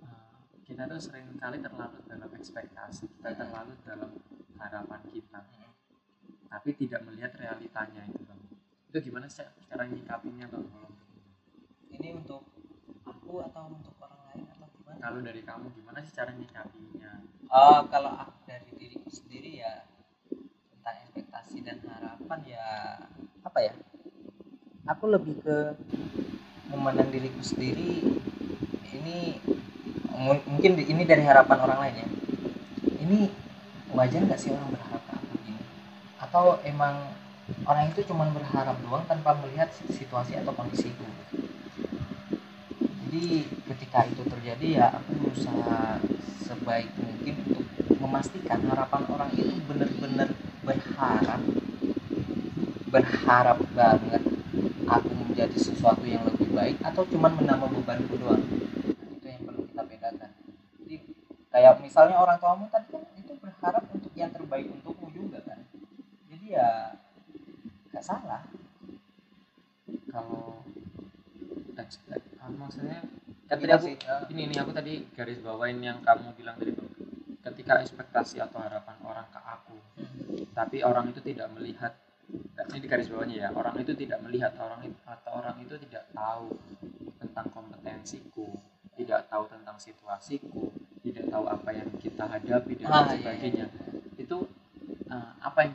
uh, 0.00 0.34
kita 0.62 0.82
tuh 0.84 0.98
sering 0.98 1.30
kali 1.36 1.56
terlarut 1.56 2.02
dalam 2.04 2.26
ekspektasi 2.28 3.06
kita 3.06 3.30
terlarut 3.32 3.78
dalam 3.80 4.10
harapan 4.56 5.00
kita 5.08 5.38
tapi 6.54 6.70
tidak 6.80 7.00
melihat 7.06 7.32
realitanya 7.42 8.02
itu 8.10 8.20
bang 8.28 8.40
itu 8.90 8.98
gimana 9.10 9.26
sih 9.34 9.46
cara 9.68 9.84
nyikapinya 9.90 10.46
bang 10.52 10.64
kalau 10.72 10.90
ini 11.96 12.08
untuk 12.20 12.42
aku 13.06 13.32
atau 13.46 13.62
untuk 13.76 13.94
orang 14.04 14.20
lain 14.32 14.44
atau 14.54 14.66
gimana 14.76 14.96
kalau 15.04 15.20
dari 15.28 15.42
kamu 15.48 15.66
gimana 15.78 15.98
sih 16.06 16.14
cara 16.14 16.30
nyikapinya 16.34 17.12
Oh, 17.54 17.86
kalau 17.86 18.10
aku 18.10 18.38
dari 18.50 18.66
diriku 18.74 19.06
sendiri 19.14 19.62
ya 19.62 19.86
tentang 20.72 20.96
ekspektasi 21.06 21.58
dan 21.66 21.78
harapan 21.86 22.40
ya 22.48 22.66
apa 23.46 23.58
ya? 23.62 23.74
Aku 24.88 25.08
lebih 25.08 25.34
ke 25.44 25.56
memandang 26.72 27.08
diriku 27.12 27.40
sendiri 27.44 28.02
ini 28.94 29.18
mu- 30.14 30.44
mungkin 30.48 30.72
ini 30.80 31.02
dari 31.04 31.22
harapan 31.26 31.58
orang 31.64 31.78
lain 31.84 31.96
ya. 32.04 32.08
Ini 33.04 33.18
wajar 33.96 34.20
nggak 34.26 34.40
sih 34.40 34.50
orang 34.54 34.70
berharap? 34.74 34.93
Atau 36.34 36.58
emang 36.66 37.14
orang 37.62 37.94
itu 37.94 38.02
cuma 38.10 38.26
berharap 38.34 38.74
doang 38.82 39.06
tanpa 39.06 39.38
melihat 39.38 39.70
situasi 39.86 40.34
atau 40.34 40.50
kondisiku? 40.50 41.06
Jadi 43.06 43.46
ketika 43.70 44.02
itu 44.10 44.26
terjadi 44.26 44.66
ya 44.82 44.86
aku 44.98 45.14
berusaha 45.14 46.02
sebaik 46.42 46.90
mungkin 46.98 47.38
untuk 47.46 47.62
memastikan 48.02 48.66
harapan 48.66 49.06
orang 49.14 49.30
itu 49.38 49.54
benar-benar 49.70 50.34
berharap 50.66 51.38
berharap 52.90 53.58
banget 53.70 54.22
aku 54.90 55.10
menjadi 55.14 55.54
sesuatu 55.54 56.02
yang 56.02 56.26
lebih 56.26 56.50
baik 56.50 56.82
atau 56.82 57.06
cuman 57.14 57.38
menambah 57.38 57.70
bebanku 57.78 58.18
doang 58.18 58.42
Nah, 58.42 59.06
itu 59.14 59.26
yang 59.30 59.42
perlu 59.46 59.62
kita 59.70 59.82
bedakan 59.86 60.30
jadi 60.82 60.96
kayak 61.54 61.78
misalnya 61.78 62.18
orang 62.18 62.42
tuamu 62.42 62.66
tadi 62.74 62.90
kan 62.90 63.06
itu 63.14 63.32
berharap 63.38 63.86
untuk 63.94 64.10
yang 64.18 64.34
terbaik 64.34 64.66
untukmu 64.66 65.14
juga 65.14 65.38
kan 65.46 65.62
jadi 66.44 66.60
ya 66.60 66.68
nggak 67.88 68.04
salah 68.04 68.42
kalau 70.12 70.60
ekspek 71.80 72.20
ah, 72.36 72.52
maksudnya 72.52 73.00
kan 73.54 73.62
tadi 73.62 73.70
Iya 73.70 73.76
aku 73.78 73.86
sih, 73.86 73.96
eh. 73.96 74.22
ini 74.34 74.40
ini 74.50 74.56
aku 74.58 74.72
tadi 74.74 74.92
garis 75.14 75.38
bawain 75.38 75.78
yang 75.78 75.98
kamu 76.02 76.34
bilang 76.34 76.56
tadi 76.58 76.72
Bang. 76.74 76.90
ketika 77.44 77.72
ekspektasi 77.80 78.36
atau 78.40 78.58
harapan 78.58 78.96
orang 79.04 79.26
ke 79.30 79.38
aku 79.38 79.76
tapi 80.50 80.82
orang 80.82 81.12
itu 81.12 81.20
tidak 81.20 81.48
melihat 81.54 81.92
nah, 82.56 82.64
ini 82.72 82.78
di 82.82 82.88
garis 82.88 83.06
bawahnya 83.06 83.36
ya 83.36 83.48
orang 83.52 83.74
itu 83.78 83.92
tidak 83.94 84.18
melihat 84.24 84.52
orang 84.58 84.80
itu 84.82 84.98
atau 85.04 85.30
orang 85.38 85.56
itu 85.60 85.74
tidak 85.86 86.04
tahu 86.10 86.56
tentang 87.20 87.46
kompetensiku 87.52 88.48
tidak 88.96 89.26
tahu 89.28 89.44
tentang 89.50 89.76
situasiku 89.76 90.72
tidak 91.04 91.26
tahu 91.28 91.44
apa 91.46 91.70
yang 91.74 91.88
kita 92.00 92.24
hadapi 92.24 92.72
dan 92.80 92.88
Ah, 92.88 93.04
iya. 93.04 93.12
sebagainya 93.20 93.66
itu 94.16 94.38
eh, 95.10 95.30
apa 95.42 95.58
yang 95.68 95.74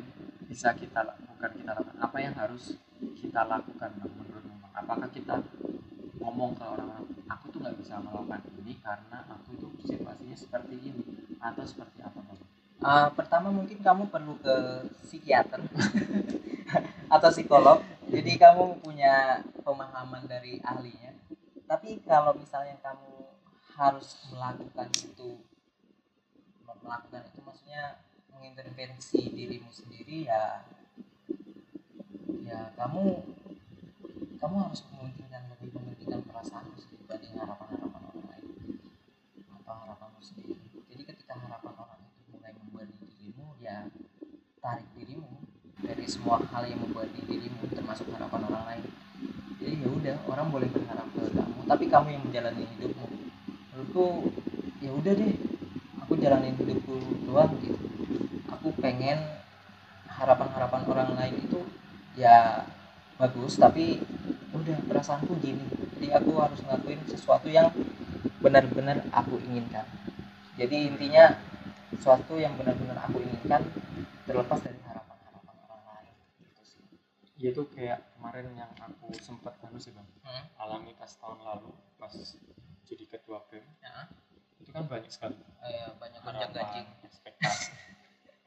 bisa 0.50 0.74
kita 0.74 1.06
bukan 1.06 1.52
kita 1.54 1.72
lakukan 1.78 1.98
apa 2.02 2.18
yang 2.18 2.34
harus 2.34 2.76
kita 3.14 3.46
lakukan 3.46 3.92
menurutmu 3.94 4.58
apakah 4.74 5.08
kita 5.14 5.38
ngomong 6.20 6.56
ke 6.56 6.64
orang-orang 6.64 7.08
aku 7.32 7.46
tuh 7.52 7.60
nggak 7.64 7.78
bisa 7.80 8.00
melakukan 8.04 8.44
ini 8.64 8.74
karena 8.84 9.18
aku 9.32 9.56
itu 9.56 9.68
situasinya 9.88 10.36
seperti 10.36 10.76
ini 10.80 11.04
atau 11.40 11.64
seperti 11.64 12.04
apa 12.04 12.20
Uh, 12.80 13.12
pertama 13.12 13.52
mungkin 13.52 13.84
kamu 13.84 14.08
perlu 14.08 14.40
ke 14.40 14.88
psikiater 15.04 15.60
atau 17.16 17.28
psikolog. 17.28 17.84
Jadi 18.08 18.40
kamu 18.40 18.80
punya 18.80 19.44
pemahaman 19.68 20.24
dari 20.24 20.64
ahlinya. 20.64 21.12
Tapi 21.68 22.00
kalau 22.08 22.32
misalnya 22.40 22.80
kamu 22.80 23.36
harus 23.76 24.24
melakukan 24.32 24.88
itu 24.96 25.44
melakukan 26.80 27.22
itu 27.28 27.40
maksudnya 27.44 28.00
mengintervensi 28.32 29.28
dirimu 29.28 29.68
sendiri 29.76 30.32
ya 30.32 30.64
ya 32.48 32.72
kamu 32.80 33.28
kamu 34.40 34.56
harus 34.56 34.82
mementingkan 34.88 35.29
mementingkan 36.10 36.26
perasaanmu 36.26 36.74
sendiri 36.74 37.06
dibanding 37.06 37.34
harapan-harapan 37.38 38.02
orang 38.10 38.26
lain? 38.34 38.46
Atau 39.62 39.76
harapanmu 39.78 40.22
sendiri? 40.26 40.58
Jadi 40.90 41.04
ketika 41.06 41.38
harapan 41.38 41.74
orang 41.78 42.02
itu 42.02 42.20
mulai 42.34 42.52
membuat 42.58 42.90
dirimu 42.98 43.46
ya 43.62 43.86
tarik 44.58 44.90
dirimu 44.98 45.38
dari 45.86 46.06
semua 46.10 46.42
hal 46.50 46.66
yang 46.66 46.82
membuat 46.82 47.14
dirimu 47.14 47.62
termasuk 47.70 48.10
harapan 48.10 48.42
orang 48.50 48.64
lain. 48.74 48.86
Jadi 49.62 49.74
ya 49.86 49.90
udah 49.94 50.16
orang 50.34 50.48
boleh 50.50 50.70
berharap 50.74 51.06
ke 51.14 51.24
kamu 51.30 51.60
tapi 51.70 51.86
kamu 51.86 52.08
yang 52.10 52.24
menjalani 52.26 52.64
hidupmu. 52.66 53.08
Menurutku 53.70 54.06
ya 54.82 54.90
udah 54.90 55.14
deh 55.14 55.34
aku 56.02 56.14
jalanin 56.18 56.58
hidupku 56.58 56.98
doang 57.30 57.54
gitu. 57.62 57.78
Aku 58.50 58.74
pengen 58.82 59.22
harapan-harapan 60.10 60.82
orang 60.90 61.10
lain 61.14 61.36
itu 61.46 61.70
ya 62.18 62.66
bagus 63.22 63.62
tapi 63.62 64.02
udah 64.58 64.78
perasaanku 64.90 65.38
gini 65.40 65.79
jadi 66.00 66.16
aku 66.16 66.32
harus 66.40 66.64
ngelakuin 66.64 67.04
sesuatu 67.12 67.52
yang 67.52 67.68
benar-benar 68.40 69.04
aku 69.12 69.36
inginkan. 69.52 69.84
Jadi 70.56 70.96
intinya 70.96 71.36
sesuatu 71.92 72.40
yang 72.40 72.56
benar-benar 72.56 73.04
aku 73.04 73.20
inginkan 73.20 73.68
terlepas 74.24 74.64
dari 74.64 74.80
harapan-harapan 74.80 75.56
orang 75.68 75.84
lain 75.92 76.16
gitu 76.40 76.64
sih. 76.64 76.80
Itu 77.36 77.68
kayak 77.76 78.16
kemarin 78.16 78.48
yang 78.56 78.72
aku 78.80 79.12
sempat 79.20 79.60
anu 79.60 79.76
sih 79.76 79.92
bang. 79.92 80.08
Hmm. 80.24 80.44
alami 80.56 80.96
pas 80.96 81.12
tahun 81.20 81.44
lalu 81.44 81.76
pas 82.00 82.16
jadi 82.88 83.04
ketua 83.04 83.44
BEM. 83.52 83.68
Ya. 83.84 84.08
itu 84.64 84.72
kan 84.72 84.88
banyak 84.88 85.12
sekali. 85.12 85.36
Eh, 85.36 85.92
banyak 86.00 86.20
ganjing 86.24 86.48
harapan 86.48 86.88
ekspektasi. 87.04 87.72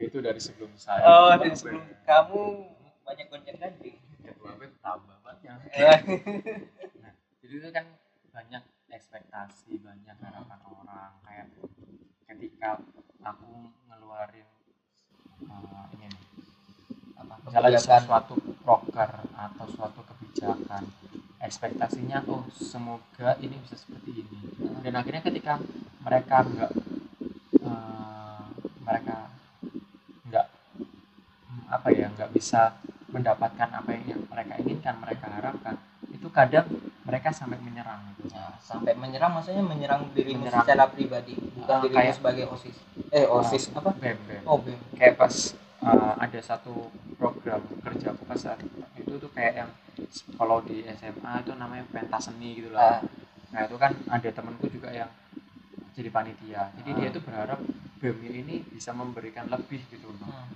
Itu 0.08 0.18
dari 0.24 0.40
sebelum 0.40 0.72
saya 0.80 1.04
oh 1.04 1.36
dari 1.36 1.52
sebelum 1.52 1.84
kamu 2.08 2.42
banyak 3.04 3.26
gonjang 3.28 3.58
ganjing 3.60 3.96
ketua 4.24 4.56
BEM 4.56 4.72
tambah 4.80 5.20
banyak. 5.20 5.56
Jadi 5.68 6.16
itu 7.60 7.68
kan 7.68 7.84
banyak 8.32 8.62
ekspektasi 8.88 9.80
banyak 9.80 10.16
harapan 10.20 10.60
orang. 10.68 11.12
Kayak 11.24 11.46
ketika 12.32 12.80
aku 13.20 13.72
ngeluarin 13.88 14.48
uh, 15.48 15.84
ini 15.96 16.08
nih, 16.08 16.24
apa 17.20 17.34
misalnya 17.44 17.76
kebijakan 17.76 18.02
suatu 18.08 18.34
proker 18.64 19.10
atau 19.36 19.66
suatu 19.68 20.00
kebijakan 20.06 20.84
ekspektasinya 21.42 22.22
oh 22.30 22.46
semoga 22.54 23.36
ini 23.42 23.58
bisa 23.60 23.76
seperti 23.76 24.24
ini. 24.24 24.40
Dan 24.80 24.94
akhirnya 24.94 25.22
ketika 25.26 25.58
mereka 26.02 26.46
nggak 26.46 26.72
eh, 27.62 28.42
mereka 28.82 29.16
nggak 30.30 30.46
apa 31.66 31.88
ya 31.90 32.06
nggak 32.14 32.30
bisa 32.30 32.78
mendapatkan 33.10 33.68
apa 33.74 33.90
yang 34.06 34.22
mereka 34.30 34.54
inginkan 34.62 34.96
mereka 35.02 35.26
harapkan 35.28 35.76
itu 36.22 36.30
kadang 36.30 36.70
mereka 37.02 37.28
sampai 37.30 37.58
menyerang 37.58 37.98
gitu 38.14 38.30
Nah, 38.30 38.54
sampai 38.56 38.94
menyerang 38.94 39.34
maksudnya 39.34 39.58
menyerang 39.60 40.06
dirimu 40.14 40.46
Menyerang. 40.46 40.62
secara 40.62 40.86
pribadi 40.86 41.34
bukan 41.34 41.76
dirimu 41.82 41.98
kayak- 41.98 42.14
sebagai 42.14 42.44
osis 42.48 42.76
eh 43.10 43.26
osis 43.26 43.64
apa 43.72 43.90
bem 43.92 44.14
bem 44.22 44.42
oh 44.44 44.54
bem 44.56 44.78
kayak 44.94 45.18
pas 45.18 45.34
uh, 45.82 46.14
ada 46.16 46.38
satu 46.40 46.86
program 47.12 47.58
kerja 47.82 48.06
aku 48.08 48.22
pas 48.22 48.38
saat 48.38 48.62
itu 48.94 49.12
tuh 49.12 49.30
kayak 49.30 49.52
yang 49.56 49.70
kalau 50.32 50.62
di 50.62 50.86
SMA 50.88 51.42
itu 51.42 51.52
namanya 51.52 51.82
pentas 51.90 52.22
seni 52.24 52.54
gitu 52.56 52.70
Ah. 52.70 52.78
lah 52.78 52.98
nah 53.50 53.60
itu 53.66 53.74
kan 53.76 53.90
ada 54.06 54.28
temanku 54.30 54.64
juga 54.66 54.88
yang 54.88 55.10
jadi 55.92 56.08
panitia 56.08 56.70
jadi 56.72 56.90
dia 56.94 57.08
Ah. 57.08 57.12
tuh 57.12 57.20
berharap 57.20 57.58
BEM 57.98 58.18
ini 58.24 58.62
bisa 58.64 58.90
memberikan 58.92 59.46
lebih 59.46 59.78
gitu 59.86 60.06
loh. 60.08 60.22
Hmm. 60.22 60.46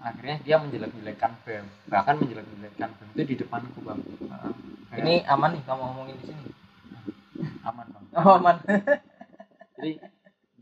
akhirnya 0.00 0.36
dia 0.40 0.56
menjelek-jelekkan 0.58 1.38
BEM 1.40 1.66
bahkan 1.86 2.14
menjelek-jelekkan 2.16 2.90
BEM 2.92 3.08
itu 3.12 3.22
di 3.24 3.36
depanku 3.38 3.78
bang 3.80 4.02
Heeh. 4.02 4.52
Ini 4.94 5.14
aman 5.26 5.50
nih 5.58 5.62
kamu 5.66 5.82
ngomongin 5.82 6.16
di 6.20 6.24
sini? 6.30 6.44
Aman 7.66 7.86
bang. 7.90 8.04
Oh 8.14 8.38
aman. 8.38 8.56
Jadi 9.76 9.90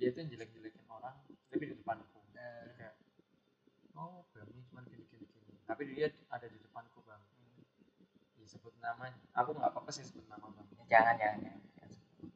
dia 0.00 0.08
tuh 0.10 0.24
jelek-jelekin 0.24 0.82
orang 0.88 1.14
tapi 1.52 1.68
di 1.68 1.76
depanku 1.76 2.18
Jadi 2.32 2.72
kayak 2.74 2.94
oh 3.94 4.24
BEM 4.32 4.48
ini 4.50 4.62
cuma 4.66 4.80
gini 4.88 5.04
gini 5.06 5.24
gini 5.28 5.52
tapi 5.62 5.82
dia 5.92 6.08
ada 6.32 6.46
di 6.48 6.58
depanku 6.58 7.04
bang. 7.04 7.20
Disebut 8.40 8.72
namanya 8.80 9.14
aku 9.36 9.52
nggak 9.52 9.68
apa-apa 9.68 9.90
sih 9.92 10.02
sebut 10.02 10.24
nama 10.26 10.48
bang. 10.48 10.66
Jangan 10.88 11.14
jangan, 11.20 11.38
jangan. 11.44 11.60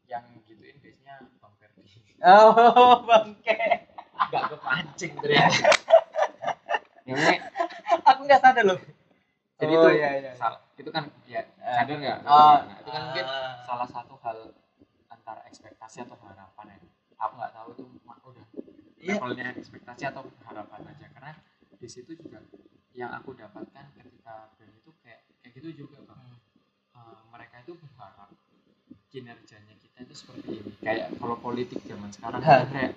yang 0.07 0.25
gituin 0.45 0.77
biasanya 0.79 1.15
bang 1.41 1.53
Ferdi. 1.59 1.85
Oh 2.23 3.01
bangke 3.09 3.57
nggak 4.27 4.45
kepancing 4.53 5.13
ternyata. 5.19 5.69
Ini 7.09 7.35
aku 8.03 8.21
nggak 8.27 8.43
sadar 8.43 8.65
loh. 8.67 8.79
Jadi 9.57 9.73
Oh, 9.73 9.83
tuh 9.89 9.93
iya, 9.97 10.11
iya. 10.21 10.33
sal- 10.37 10.61
itu 10.77 10.91
kan 10.91 11.05
ya 11.25 11.41
Eh. 11.57 11.75
sadar 11.75 11.97
nggak 11.97 12.19
Oh, 12.23 12.57
nah, 12.63 12.77
itu 12.77 12.91
kan 12.91 13.03
mungkin 13.07 13.27
ah. 13.27 13.57
salah 13.65 13.89
satu 13.89 14.15
hal 14.21 14.39
antara 15.09 15.41
ekspektasi 15.45 16.05
atau 16.05 16.17
harapan 16.21 16.67
ya 16.73 16.79
aku 17.17 17.33
nggak 17.35 17.53
tahu 17.53 17.69
itu 17.73 17.85
udah 18.27 18.47
Iya. 18.97 19.17
levelnya 19.17 19.55
ekspektasi 19.55 20.03
atau 20.05 20.23
harapan 20.43 20.81
aja 20.87 21.07
karena 21.11 21.33
di 21.73 21.87
situ 21.87 22.13
juga 22.13 22.43
yang 22.93 23.13
aku 23.13 23.33
dapatkan 23.33 23.93
ketika 23.93 24.51
itu 24.59 24.91
kayak 25.01 25.21
kayak 25.39 25.53
gitu 25.55 25.85
juga 25.85 26.01
bang 26.05 26.21
Hmm. 26.97 27.13
Eh, 27.13 27.23
mereka 27.29 27.61
itu 27.61 27.77
berharap 27.77 28.33
kinerjanya 29.07 29.75
kita 29.77 29.99
itu 30.03 30.15
seperti 30.17 30.49
ini 30.59 30.73
kayak 30.81 31.13
kalau 31.17 31.37
politik 31.37 31.81
zaman 31.85 32.09
sekarang 32.09 32.41
kayak 32.73 32.93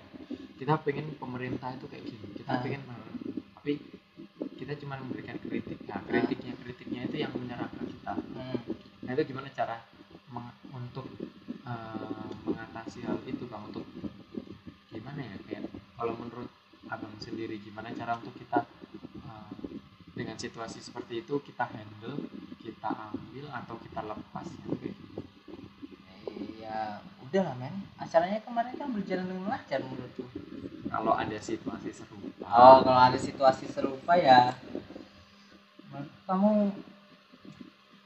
kita 0.56 0.74
pengen 0.80 1.16
pemerintah 1.16 1.68
itu 1.70 1.86
kayak 1.86 2.04
gini 2.04 2.26
kita 2.34 2.50
Hah. 2.50 2.60
pengen 2.60 2.82
tapi 3.54 3.72
kita 4.60 4.76
cuma 4.76 5.00
memberikan 5.00 5.40
kritik 5.40 5.80
nah 5.88 6.04
kritiknya 6.04 6.52
kritiknya 6.60 7.08
itu 7.08 7.16
yang 7.24 7.32
menyerang 7.32 7.72
ke 7.80 7.84
kita 7.96 8.12
Hmm. 8.36 8.60
nah 9.08 9.10
itu 9.16 9.22
gimana 9.32 9.48
cara 9.56 9.76
meng- 10.28 10.58
untuk 10.76 11.06
eh, 11.64 12.30
mengatasi 12.44 13.00
hal 13.08 13.16
itu 13.24 13.48
bang 13.48 13.62
untuk 13.64 13.86
gimana 14.92 15.20
ya 15.24 15.36
kayak 15.48 15.64
kalau 15.96 16.12
menurut 16.20 16.50
abang 16.92 17.14
sendiri 17.22 17.56
gimana 17.62 17.88
cara 17.96 18.20
untuk 18.20 18.36
kita 18.36 18.68
eh, 19.24 19.50
dengan 20.12 20.36
situasi 20.36 20.84
seperti 20.84 21.24
itu 21.24 21.34
kita 21.40 21.64
handle 21.64 22.20
kita 22.60 22.90
ambil 22.92 23.48
atau 23.56 23.76
kita 23.80 24.00
lepas 24.04 24.44
gitu 24.52 24.76
kayak 24.76 24.92
gitu. 24.92 25.20
Iya, 26.60 27.00
udah 27.24 27.42
lah 27.48 27.54
men. 27.56 27.72
Acaranya 27.96 28.38
kemarin 28.44 28.76
kan 28.76 28.92
berjalan 28.92 29.26
dengan 29.26 29.48
lancar 29.48 29.80
menurutku. 29.80 30.28
Kalau 30.90 31.14
ada 31.14 31.38
situasi 31.38 31.90
serupa 31.90 32.44
Oh, 32.44 32.82
kalau 32.82 33.00
ada 33.00 33.16
situasi 33.16 33.64
serupa 33.66 34.12
ya 34.14 34.54
kamu 36.26 36.70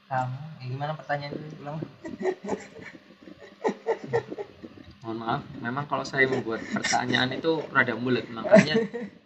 kamu 0.05 0.35
ya 0.55 0.63
gimana 0.63 0.93
pertanyaannya 0.93 1.49
ulang? 1.59 1.77
mohon 4.99 5.17
maaf 5.19 5.41
memang 5.55 5.85
kalau 5.85 6.01
saya 6.01 6.25
membuat 6.25 6.61
pertanyaan 6.67 7.29
itu 7.31 7.51
rada 7.69 7.93
mulut 7.93 8.25
makanya 8.27 8.73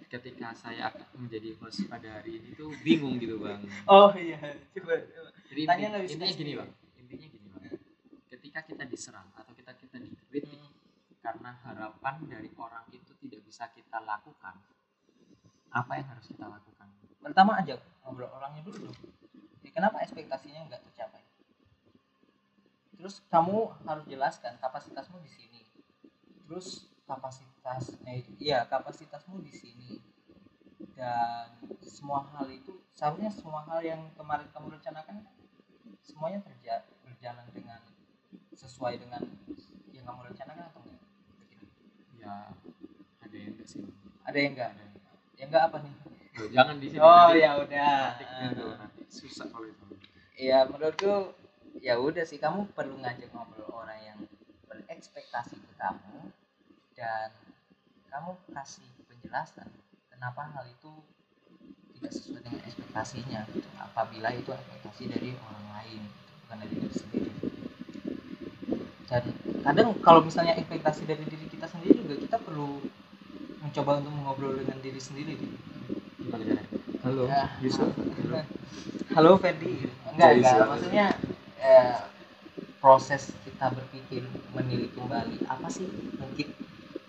ketika 0.09 0.51
saya 0.53 0.89
akan 0.89 1.05
menjadi 1.17 1.55
host 1.57 1.85
pada 1.85 2.09
hari 2.11 2.37
ini 2.37 2.51
tuh 2.53 2.75
bingung 2.81 3.15
gitu 3.15 3.39
bang 3.39 3.61
Oh 3.85 4.11
iya, 4.11 4.35
coba. 4.73 4.97
coba. 4.97 5.29
Jadi 5.47 5.61
Tanya 5.63 5.79
inti- 5.79 5.93
lebih 5.95 6.09
intinya 6.11 6.35
gini 6.35 6.51
bang, 6.53 6.69
intinya 6.97 7.27
gini 7.27 7.47
bang. 7.47 7.61
Ketika 8.27 8.59
kita 8.63 8.83
diserang 8.85 9.27
atau 9.31 9.53
kita 9.53 9.71
kita 9.73 9.97
dikritik 9.97 10.59
karena 11.19 11.51
harapan 11.61 12.15
dari 12.25 12.49
orang 12.53 12.78
itu 12.78 12.78
bisa 13.49 13.65
kita 13.73 13.97
lakukan, 14.05 14.53
apa 15.73 15.91
yang 15.97 16.05
harus 16.13 16.29
kita 16.29 16.45
lakukan? 16.45 16.85
Pertama 17.17 17.57
ajak 17.57 17.81
ngobrol 18.05 18.29
orangnya 18.29 18.61
dulu 18.61 18.93
dong. 18.93 18.99
Ya, 19.65 19.73
kenapa 19.73 20.05
ekspektasinya 20.05 20.69
nggak 20.69 20.85
tercapai? 20.85 21.25
Terus 22.93 23.25
kamu 23.33 23.73
harus 23.89 24.05
jelaskan 24.05 24.61
kapasitasmu 24.61 25.17
di 25.25 25.31
sini. 25.33 25.61
Terus 26.45 26.85
kapasitas, 27.09 27.97
eh, 28.05 28.21
iya 28.37 28.69
kapasitasmu 28.69 29.41
di 29.41 29.49
sini. 29.49 29.97
Dan 30.93 31.49
semua 31.81 32.29
hal 32.37 32.45
itu 32.53 32.77
seharusnya 32.93 33.33
semua 33.33 33.65
hal 33.65 33.81
yang 33.81 34.13
kemarin 34.13 34.45
kamu 34.53 34.77
rencanakan 34.77 35.25
semuanya 36.05 36.43
terja 36.45 36.85
berjalan 37.01 37.47
dengan 37.55 37.81
sesuai 38.53 38.99
dengan 38.99 39.23
yang 39.95 40.05
kamu 40.05 40.31
rencanakan 40.31 40.65
atau 40.69 40.81
enggak? 40.85 41.03
Ya 42.19 42.51
ada 43.29 43.37
yang. 43.37 43.53
Bang. 43.53 43.93
Ada 44.25 44.37
yang 44.37 44.51
enggak? 44.57 44.69
Ada 44.73 44.81
yang 45.37 45.49
enggak. 45.49 45.63
Apa 45.69 45.77
nih? 45.85 45.93
Tuh, 46.39 46.47
jangan 46.55 46.75
di 46.79 46.87
sini 46.87 47.03
oh 47.03 47.35
ya 47.35 47.51
udah 47.59 48.15
nanti 48.15 48.23
nanti 48.79 49.03
susah 49.11 49.51
kalau 49.51 49.67
itu 49.67 49.85
ya 50.39 50.63
menurutku 50.71 51.35
ya 51.83 51.99
udah 51.99 52.23
sih 52.23 52.39
kamu 52.39 52.63
perlu 52.71 52.95
ngajak 53.03 53.27
ngobrol 53.35 53.67
orang 53.75 53.99
yang 53.99 54.19
berekspektasi 54.71 55.59
ke 55.59 55.71
kamu 55.75 56.31
dan 56.95 57.35
kamu 58.07 58.39
kasih 58.55 58.87
penjelasan 59.11 59.67
kenapa 60.07 60.47
hal 60.55 60.63
itu 60.71 61.03
tidak 61.99 62.11
sesuai 62.15 62.39
dengan 62.39 62.63
ekspektasinya 62.63 63.43
gitu. 63.51 63.67
apabila 63.75 64.31
itu 64.31 64.47
ekspektasi 64.55 65.11
dari 65.11 65.35
orang 65.35 65.65
lain 65.75 66.01
gitu, 66.07 66.31
bukan 66.47 66.57
dari 66.63 66.73
diri 66.79 66.95
sendiri 66.95 67.31
dan 69.11 69.23
kadang 69.59 69.91
kalau 69.99 70.23
misalnya 70.23 70.55
ekspektasi 70.55 71.03
dari 71.03 71.27
diri 71.27 71.51
kita 71.51 71.67
sendiri 71.67 71.99
juga 71.99 72.15
kita 72.15 72.37
perlu 72.39 72.79
mencoba 73.59 73.99
untuk 73.99 74.13
mengobrol 74.15 74.53
dengan 74.55 74.77
diri 74.79 74.99
sendiri. 74.99 75.35
Gitu. 75.35 75.59
halo 76.99 77.23
Ya. 77.25 77.47
Yusuf 77.63 77.89
halo. 79.15 79.39
Ferdi 79.39 79.87
enggak 80.13 80.29
enggak. 80.35 80.67
maksudnya 80.67 81.07
eh, 81.57 81.95
proses 82.83 83.33
kita 83.47 83.71
berpikir 83.71 84.23
menilik 84.53 84.91
kembali 84.93 85.41
apa 85.47 85.67
sih 85.71 85.87
mungkin 86.19 86.53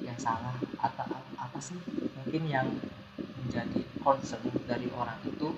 yang 0.00 0.16
salah 0.16 0.56
atau 0.80 1.06
apa 1.36 1.58
sih 1.58 1.76
mungkin 2.16 2.42
yang 2.48 2.66
menjadi 3.44 3.82
concern 4.00 4.46
dari 4.64 4.88
orang 4.96 5.18
itu 5.26 5.48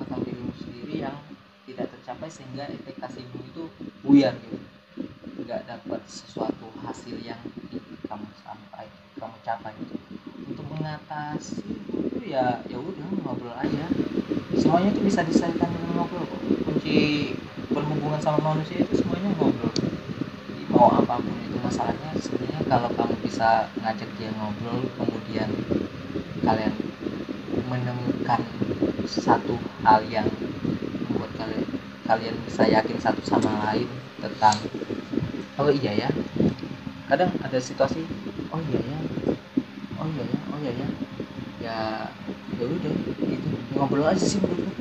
atau 0.00 0.16
dirimu 0.24 0.52
sendiri 0.58 1.06
yang 1.06 1.16
tidak 1.64 1.92
tercapai 1.94 2.28
sehingga 2.28 2.68
ekspektasimu 2.68 3.40
itu 3.46 3.64
buyar 4.02 4.34
gitu? 4.42 4.58
Nggak 5.44 5.64
dapat 5.68 6.00
sesuatu 6.08 6.68
hasil 6.82 7.16
yang 7.22 7.40
kamu 8.04 8.26
sampai 8.42 8.88
kamu 9.16 9.36
capai 9.44 9.72
gitu 9.80 10.03
untuk 10.48 10.66
mengatasi 10.76 11.64
itu 12.12 12.20
ya 12.28 12.60
ya 12.68 12.78
udah 12.78 13.06
ngobrol 13.24 13.54
aja. 13.56 13.84
Semuanya 14.54 14.92
itu 14.92 15.00
bisa 15.04 15.24
diselesaikan 15.24 15.68
dengan 15.68 15.90
ngobrol 15.98 16.24
kok. 16.24 16.40
Kunci 16.64 16.96
berhubungan 17.72 18.20
sama 18.20 18.40
manusia 18.54 18.80
itu 18.80 19.00
semuanya 19.00 19.32
ngobrol. 19.36 19.72
Jadi 19.74 20.62
mau 20.70 20.88
apa 20.92 21.20
pun 21.20 21.36
itu 21.42 21.56
masalahnya 21.60 22.10
sebenarnya 22.20 22.62
kalau 22.68 22.88
kamu 22.92 23.14
bisa 23.24 23.68
ngajak 23.80 24.10
dia 24.16 24.30
ngobrol 24.36 24.80
kemudian 24.96 25.48
kalian 26.44 26.74
menemukan 27.68 28.40
satu 29.08 29.56
hal 29.82 30.00
yang 30.08 30.28
membuat 31.08 31.32
kalian 31.40 31.66
kalian 32.04 32.36
bisa 32.44 32.68
yakin 32.68 32.96
satu 33.00 33.20
sama 33.24 33.50
lain 33.68 33.88
tentang 34.20 34.56
oh 35.56 35.72
iya 35.72 36.06
ya 36.06 36.10
kadang 37.08 37.32
ada 37.40 37.58
situasi 37.60 38.04
oh 38.52 38.60
iya 38.72 38.80
ya 38.80 38.98
oh 40.04 40.08
iya 40.12 40.24
ya 40.28 40.38
oh 40.52 40.58
iya 40.60 40.72
ya 40.76 40.88
ya 41.64 41.78
ya 42.60 42.64
udah 42.68 42.92
gitu. 43.24 43.48
Ngobrol 43.72 44.04
aja 44.04 44.20
sih 44.20 44.36
menurutku. 44.36 44.72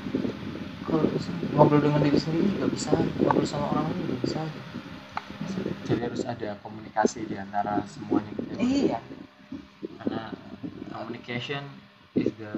Kalau 0.84 1.08
ngobrol 1.56 1.80
dengan 1.80 2.04
diri 2.04 2.20
sendiri 2.20 2.52
juga 2.52 2.68
bisa. 2.68 2.92
Ngobrol 3.24 3.48
sama 3.48 3.72
orang 3.72 3.88
lain 3.88 3.98
juga 4.04 4.16
bisa. 4.20 4.40
Jadi 5.88 6.02
harus 6.04 6.24
ada 6.28 6.60
komunikasi 6.60 7.24
di 7.24 7.36
antara 7.40 7.88
semuanya 7.88 8.32
gitu 8.36 8.52
ya. 8.52 8.60
iya. 8.60 9.00
Karena 10.04 10.36
communication 10.92 11.64
is 12.20 12.32
the 12.36 12.52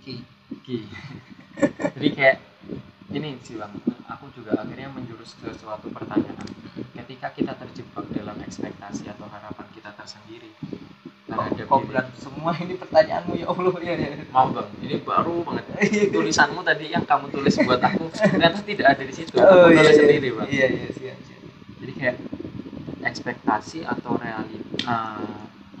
Ki. 0.00 0.22
key. 0.64 0.86
Jadi 1.98 2.08
kayak 2.14 2.38
ini 3.10 3.36
sih 3.42 3.58
bang. 3.58 3.74
Aku 4.06 4.30
juga 4.32 4.54
akhirnya 4.62 4.88
menjurus 4.90 5.34
ke 5.38 5.50
suatu 5.54 5.90
pertanyaan 5.90 6.46
ketika 7.00 7.32
kita 7.32 7.52
terjebak 7.56 8.04
dalam 8.12 8.36
ekspektasi 8.44 9.08
atau 9.08 9.24
harapan 9.32 9.66
kita 9.72 9.90
tersendiri 9.96 10.52
terhadap 11.30 11.66
kok 11.70 11.82
diri. 11.86 12.02
semua 12.18 12.52
ini 12.58 12.74
pertanyaanmu? 12.76 13.32
Ya 13.38 13.46
Allah 13.48 13.74
ya, 13.80 13.94
ya. 13.94 14.08
mau 14.34 14.48
bang. 14.50 14.68
Ini 14.82 14.96
baru 15.06 15.34
banget. 15.46 15.64
Tulisanmu 16.10 16.60
tadi 16.66 16.90
yang 16.90 17.04
kamu 17.06 17.30
tulis 17.30 17.54
buat 17.62 17.80
aku 17.80 18.10
ternyata 18.18 18.58
tidak 18.66 18.86
ada 18.98 19.02
di 19.06 19.14
situ. 19.14 19.32
Oh 19.38 19.46
aku 19.46 19.72
iya 19.72 19.80
tulis 19.80 19.94
iya. 19.94 20.00
sendiri 20.02 20.28
bang. 20.34 20.46
Iya 20.50 20.66
iya 20.68 20.88
siap 20.92 21.18
siap. 21.24 21.42
Jadi 21.80 21.92
kayak 21.96 22.16
ekspektasi 23.00 23.78
atau 23.86 24.12
realita 24.20 24.98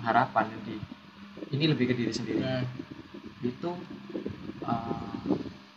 harapan 0.00 0.46
di 0.64 0.76
ini 1.50 1.64
lebih 1.66 1.90
ke 1.90 1.94
diri 1.98 2.12
sendiri. 2.14 2.40
Hmm. 2.40 2.64
itu 3.40 3.72
uh, 4.68 5.16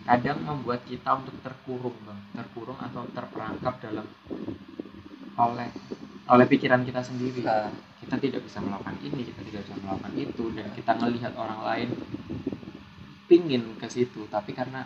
kadang 0.03 0.43
membuat 0.43 0.83
kita 0.83 1.15
untuk 1.17 1.35
terkurung 1.41 1.97
bang. 2.05 2.19
Terkurung 2.37 2.77
atau 2.77 3.07
terperangkap 3.09 3.79
dalam 3.81 4.05
oleh 5.37 5.69
oleh 6.29 6.45
pikiran 6.47 6.85
kita 6.87 7.01
sendiri. 7.03 7.43
Nah, 7.43 7.67
kita 7.99 8.19
tidak 8.19 8.41
bisa 8.43 8.59
melakukan 8.59 8.99
ini 8.99 9.21
kita 9.31 9.41
tidak 9.47 9.61
bisa 9.63 9.75
melakukan 9.79 10.13
itu 10.19 10.43
dan 10.53 10.67
kita 10.75 10.91
melihat 10.99 11.33
orang 11.39 11.59
lain 11.63 11.89
pingin 13.27 13.63
ke 13.79 13.87
situ. 13.89 14.27
Tapi 14.27 14.51
karena 14.53 14.85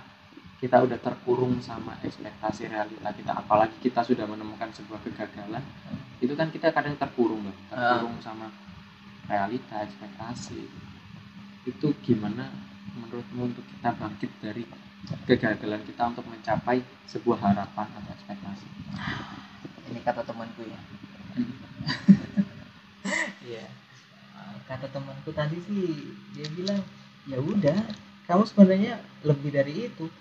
kita 0.58 0.82
udah 0.82 0.98
terkurung 0.98 1.62
sama 1.62 1.94
ekspektasi 2.02 2.66
realita 2.66 3.14
kita 3.14 3.30
apalagi 3.30 3.78
kita 3.78 4.02
sudah 4.02 4.26
menemukan 4.26 4.74
sebuah 4.74 5.06
kegagalan 5.06 5.62
itu 6.18 6.34
kan 6.34 6.50
kita 6.50 6.74
kadang 6.74 6.98
terkurung 6.98 7.46
bang 7.46 7.58
terkurung 7.70 8.18
sama 8.18 8.50
realita 9.30 9.86
ekspektasi. 9.86 10.66
Itu 11.70 11.94
gimana 12.02 12.50
menurutmu 12.98 13.54
untuk 13.54 13.66
kita 13.70 13.94
bangkit 13.94 14.32
dari 14.42 14.66
kegagalan 15.30 15.86
kita 15.86 16.10
untuk 16.10 16.26
mencapai 16.26 16.82
sebuah 17.06 17.38
harapan 17.38 17.88
atau 17.94 18.12
ekspektasi 18.18 18.68
ini 19.90 20.00
kata 20.04 20.22
temanku 20.24 20.62
ya 20.68 20.80
Iya. 23.48 23.66
Kata 24.68 24.88
temanku 24.92 25.32
tadi 25.32 25.56
sih 25.64 26.12
dia 26.36 26.48
bilang 26.52 26.84
ya 27.24 27.40
udah 27.40 27.80
kamu 28.28 28.44
sebenarnya 28.44 29.00
lebih 29.24 29.56
dari 29.56 29.88
itu. 29.88 30.12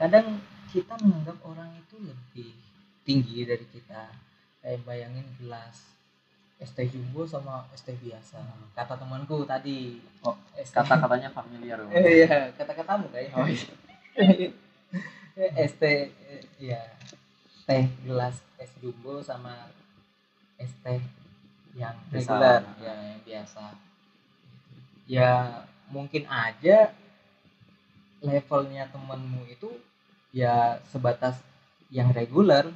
Kadang 0.00 0.40
kita 0.72 0.96
menganggap 0.96 1.36
orang 1.44 1.68
itu 1.76 2.00
lebih 2.00 2.56
tinggi 3.04 3.44
dari 3.44 3.66
kita. 3.68 4.08
Kayak 4.64 4.80
bayangin 4.88 5.28
gelas 5.36 5.92
es 6.56 6.72
teh 6.72 6.88
jumbo 6.88 7.28
sama 7.28 7.68
es 7.76 7.84
teh 7.84 7.92
biasa. 8.00 8.40
Kata 8.72 8.96
temanku 8.96 9.44
tadi. 9.44 10.00
Oh, 10.24 10.32
es 10.56 10.72
teh- 10.72 10.80
kata-katanya 10.80 11.28
familiar 11.36 11.76
Bang. 11.84 11.92
Eh, 12.00 12.24
iya, 12.24 12.48
kata-katamu 12.56 13.12
kayaknya. 13.12 13.36
Oh, 13.36 13.44
iya. 13.44 13.68
es 15.60 15.76
teh 15.76 16.08
ya 16.56 16.80
teh 17.66 17.86
gelas 18.06 18.38
es 18.62 18.70
jumbo 18.80 19.20
sama 19.20 19.70
es 20.56 20.70
teh 20.86 21.02
yang 21.76 21.96
Biasa. 22.08 22.16
reguler 22.16 22.60
ya 22.80 22.94
yang 22.94 23.20
biasa 23.26 23.64
ya 25.06 25.30
mungkin 25.92 26.24
aja 26.26 26.94
levelnya 28.24 28.88
temenmu 28.90 29.44
itu 29.46 29.70
ya 30.32 30.80
sebatas 30.90 31.36
yang 31.92 32.10
reguler 32.10 32.70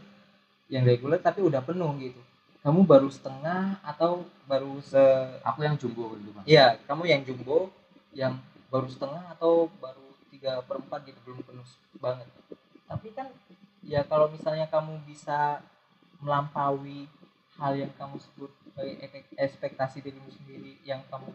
yang 0.71 0.87
reguler 0.87 1.19
tapi 1.19 1.43
udah 1.43 1.63
penuh 1.65 1.91
gitu 1.99 2.21
kamu 2.61 2.85
baru 2.85 3.09
setengah 3.09 3.81
atau 3.81 4.29
baru 4.45 4.79
se 4.85 5.01
aku 5.41 5.65
yang 5.65 5.81
jumbo 5.81 6.13
gitu 6.21 6.31
bang 6.37 6.45
Iya, 6.45 6.67
kamu 6.85 7.03
yang 7.09 7.23
jumbo, 7.25 7.73
yang 8.13 8.37
baru 8.69 8.85
setengah 8.85 9.33
atau 9.33 9.73
baru 9.81 10.05
tiga 10.29 10.61
perempat 10.69 11.09
gitu 11.09 11.17
belum 11.25 11.41
penuh 11.41 11.65
banget. 11.99 12.29
Tapi 12.85 13.09
kan 13.17 13.33
ya 13.85 14.05
kalau 14.05 14.29
misalnya 14.29 14.69
kamu 14.69 15.01
bisa 15.09 15.61
melampaui 16.21 17.09
hal 17.57 17.77
yang 17.77 17.93
kamu 17.97 18.17
sebut 18.21 18.51
sebagai 18.65 18.97
ekspektasi 19.37 20.05
dirimu 20.05 20.29
sendiri 20.33 20.81
yang 20.85 21.01
kamu 21.09 21.33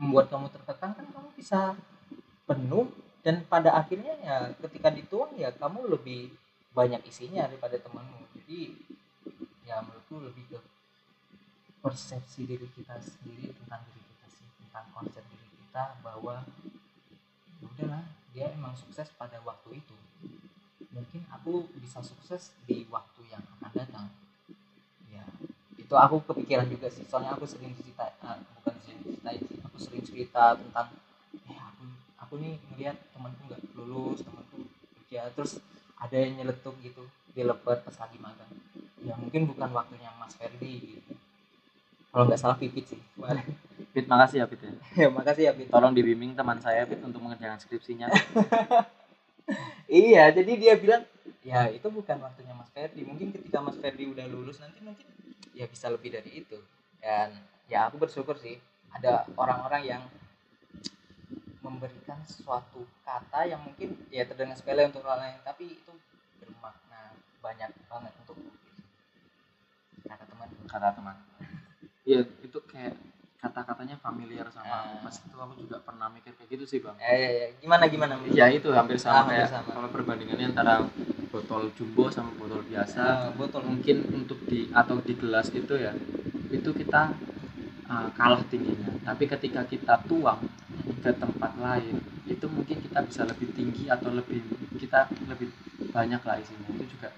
membuat 0.00 0.32
kamu 0.32 0.48
tertekan 0.48 0.96
kan 0.96 1.06
kamu 1.12 1.28
bisa 1.36 1.76
penuh 2.48 2.88
dan 3.20 3.44
pada 3.44 3.76
akhirnya 3.76 4.16
ya 4.24 4.36
ketika 4.64 4.88
dituang 4.88 5.36
ya 5.36 5.52
kamu 5.52 5.92
lebih 5.92 6.32
banyak 6.72 7.02
isinya 7.04 7.44
daripada 7.44 7.76
temanmu. 7.76 8.24
Jadi 8.40 8.72
ya 9.68 9.84
menurutku 9.84 10.24
lebih 10.24 10.56
ke 10.56 10.58
persepsi 11.84 12.48
diri 12.48 12.66
kita 12.72 12.96
sendiri 13.00 13.52
tentang 13.54 13.84
diri 13.92 14.02
kita 14.16 14.26
sih 14.32 14.48
tentang 14.64 14.86
konsep 14.96 15.24
diri 15.28 15.48
kita 15.68 16.00
bahwa 16.00 16.44
ya 17.60 17.64
udahlah 17.64 18.04
dia 18.32 18.46
emang 18.52 18.72
sukses 18.76 19.08
pada 19.16 19.40
waktu 19.44 19.80
itu 19.80 19.96
mungkin 21.00 21.24
aku 21.32 21.64
bisa 21.80 22.04
sukses 22.04 22.52
di 22.68 22.84
waktu 22.92 23.24
yang 23.32 23.40
akan 23.40 23.72
datang. 23.72 24.06
Ya 25.08 25.24
itu 25.80 25.94
aku 25.96 26.20
kepikiran 26.28 26.68
juga 26.68 26.92
sih. 26.92 27.08
Soalnya 27.08 27.32
aku 27.32 27.48
sering 27.48 27.72
cerita 27.80 28.12
ah, 28.20 28.36
bukan 28.60 28.74
sering 28.84 29.00
cerita 29.00 29.28
aku 29.64 29.76
sering 29.80 30.04
cerita 30.04 30.44
tentang 30.60 30.92
eh 31.48 31.56
aku 31.56 31.82
aku 32.20 32.34
nih 32.36 32.60
ngeliat 32.68 32.96
temanku 33.16 33.40
nggak 33.48 33.60
lulus 33.72 34.20
temanku 34.20 34.68
kerja 35.00 35.32
terus 35.32 35.64
ada 35.96 36.16
yang 36.20 36.36
nyeletuk 36.36 36.76
gitu 36.84 37.08
di 37.32 37.40
lepet 37.40 37.80
pas 37.80 37.96
lagi 37.96 38.18
magang. 38.20 38.52
Ya 39.00 39.16
mungkin 39.16 39.48
bukan 39.48 39.72
waktunya 39.72 40.12
Mas 40.20 40.36
Ferdi 40.36 41.00
gitu. 41.00 41.16
Kalau 42.12 42.28
nggak 42.28 42.40
salah 42.40 42.60
Pipit 42.60 42.84
sih. 42.84 43.00
Kemarin 43.16 43.48
Pit 43.90 44.06
makasih 44.06 44.44
ya 44.44 44.46
Pit 44.46 44.60
ya 44.62 44.72
ya 45.06 45.08
makasih 45.10 45.42
ya 45.50 45.52
Pit 45.56 45.68
tolong 45.72 45.90
dibimbing 45.96 46.38
teman 46.38 46.62
saya 46.62 46.86
Pit 46.86 47.02
untuk 47.02 47.18
mengerjakan 47.24 47.58
skripsinya 47.58 48.06
iya 49.90 50.30
jadi 50.30 50.52
dia 50.56 50.74
bilang 50.78 51.02
ya 51.40 51.72
itu 51.72 51.88
bukan 51.88 52.20
waktunya 52.20 52.52
Mas 52.52 52.70
Ferdi. 52.70 53.02
Mungkin 53.02 53.32
ketika 53.34 53.58
Mas 53.64 53.76
Ferdi 53.80 54.06
udah 54.08 54.26
lulus 54.28 54.60
nanti 54.60 54.78
mungkin 54.84 55.06
ya 55.56 55.66
bisa 55.66 55.88
lebih 55.88 56.12
dari 56.14 56.44
itu. 56.44 56.58
Dan 57.00 57.32
ya 57.66 57.88
aku 57.88 57.96
bersyukur 57.96 58.36
sih 58.36 58.60
ada 58.92 59.24
orang-orang 59.38 59.82
yang 59.86 60.02
memberikan 61.60 62.18
suatu 62.24 62.88
kata 63.04 63.44
yang 63.44 63.60
mungkin 63.60 63.92
ya 64.08 64.24
terdengar 64.24 64.56
sepele 64.56 64.88
untuk 64.88 65.04
orang 65.04 65.28
lain 65.28 65.40
tapi 65.44 65.76
itu 65.76 65.92
bermakna 66.40 67.12
banyak 67.44 67.70
banget 67.88 68.12
untuk 68.24 68.36
kata 70.04 70.24
teman. 70.24 70.48
Kata 70.68 70.88
teman. 70.96 71.16
Iya 72.04 72.24
itu 72.42 72.58
kayak 72.64 72.96
kata-katanya 73.40 73.96
familiar 73.96 74.44
sama 74.52 74.84
aku. 74.84 74.94
Ah. 74.94 75.02
pas 75.08 75.14
itu 75.16 75.36
aku 75.36 75.54
juga 75.56 75.76
pernah 75.80 76.12
mikir 76.12 76.36
kayak 76.36 76.48
gitu 76.52 76.64
sih 76.68 76.78
bang. 76.84 76.92
Eh, 77.00 77.16
ya, 77.16 77.30
ya. 77.32 77.46
gimana 77.56 77.84
gimana 77.88 78.14
ya 78.28 78.46
itu 78.52 78.68
hampir 78.70 79.00
Ah, 79.00 79.02
sama 79.02 79.16
hampir 79.24 79.34
kayak 79.40 79.48
sama. 79.48 79.70
kalau 79.72 79.88
perbandingannya 79.88 80.46
antara 80.52 80.74
botol 81.32 81.72
jumbo 81.72 82.12
sama 82.12 82.30
botol 82.36 82.60
biasa. 82.68 83.00
Ah, 83.00 83.30
botol. 83.32 83.64
Mungkin 83.64 83.96
untuk 84.12 84.44
di 84.44 84.68
atau 84.70 85.00
di 85.00 85.16
gelas 85.16 85.48
itu 85.56 85.72
ya 85.72 85.96
itu 86.52 86.70
kita 86.76 87.16
uh, 87.88 88.08
kalah 88.12 88.44
tingginya. 88.52 88.92
Tapi 89.08 89.24
ketika 89.24 89.64
kita 89.64 90.04
tuang 90.04 90.44
ke 91.00 91.10
tempat 91.16 91.52
lain 91.56 91.96
itu 92.28 92.44
mungkin 92.46 92.76
kita 92.84 93.00
bisa 93.08 93.24
lebih 93.24 93.48
tinggi 93.56 93.88
atau 93.88 94.12
lebih 94.12 94.44
kita 94.76 95.08
lebih 95.26 95.48
banyak 95.88 96.20
lah 96.20 96.36
isinya. 96.36 96.68
Itu 96.76 96.84
juga 96.92 97.08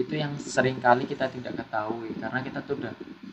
itu 0.00 0.14
yang 0.18 0.34
sering 0.40 0.82
kali 0.82 1.06
kita 1.06 1.30
tidak 1.30 1.54
ketahui. 1.62 2.10
Karena 2.18 2.42
kita 2.42 2.58
tuh 2.66 2.80
udah 2.82 2.90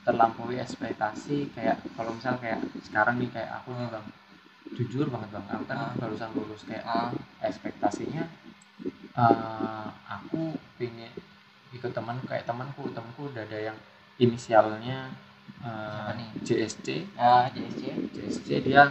terlampaui 0.09 0.57
ekspektasi 0.57 1.53
kayak 1.53 1.77
kalau 1.93 2.09
misal 2.17 2.33
kayak 2.41 2.57
sekarang 2.81 3.21
nih 3.21 3.29
kayak 3.29 3.61
aku 3.61 3.77
nih 3.77 3.85
bang 3.93 4.05
jujur 4.73 5.05
banget 5.05 5.29
bang 5.37 5.45
aku 5.53 5.63
kan 5.69 5.77
Ah. 5.77 5.93
barusan 6.01 6.33
lulus 6.33 6.65
kayak 6.65 6.81
ah, 6.81 7.13
ekspektasinya 7.45 8.25
eh, 9.13 9.87
aku 10.09 10.57
pengen 10.81 11.13
ikut 11.69 11.93
teman 11.93 12.17
kayak 12.25 12.49
temanku 12.49 12.89
temanku 12.89 13.29
udah 13.29 13.45
ada 13.45 13.69
yang 13.69 13.77
inisialnya 14.17 15.13
eh, 15.61 15.69
Siapa 15.69 16.11
nih? 16.17 16.29
JSC 16.41 16.87
ah 17.13 17.45
JSC 17.53 17.81
JSC 18.09 18.47
dia 18.65 18.89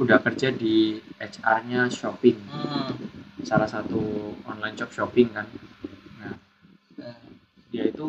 udah 0.00 0.18
kerja 0.24 0.48
di 0.56 0.96
HR-nya 1.20 1.92
shopping 1.92 2.40
hmm. 2.48 2.90
salah 3.44 3.68
satu 3.68 4.32
online 4.48 4.76
shop 4.80 4.88
shopping 4.88 5.28
kan 5.36 5.44
nah 6.16 6.32
eh, 7.04 7.20
dia 7.68 7.92
itu 7.92 8.08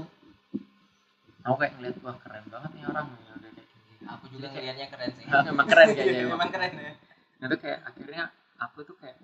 aku 1.41 1.55
kayak 1.57 1.73
ngeliat 1.77 1.97
wah 2.05 2.17
keren 2.21 2.45
banget 2.49 2.71
nih 2.77 2.83
orang. 2.85 3.05
Yang 3.25 3.37
udah 3.41 3.51
kayak 3.55 3.67
gini 3.69 3.95
aku 4.05 4.25
juga 4.29 4.47
ngelihatnya 4.53 4.87
keren 4.93 5.11
sih. 5.17 5.25
Emang 5.51 5.67
keren 5.67 5.87
kayaknya 5.93 6.19
emang. 6.21 6.31
memang 6.37 6.49
keren. 6.53 6.71
ya. 6.77 6.93
Nah 7.41 7.45
itu 7.49 7.57
kayak 7.57 7.79
akhirnya 7.85 8.23
aku 8.61 8.77
tuh 8.85 8.95
kayak 9.01 9.17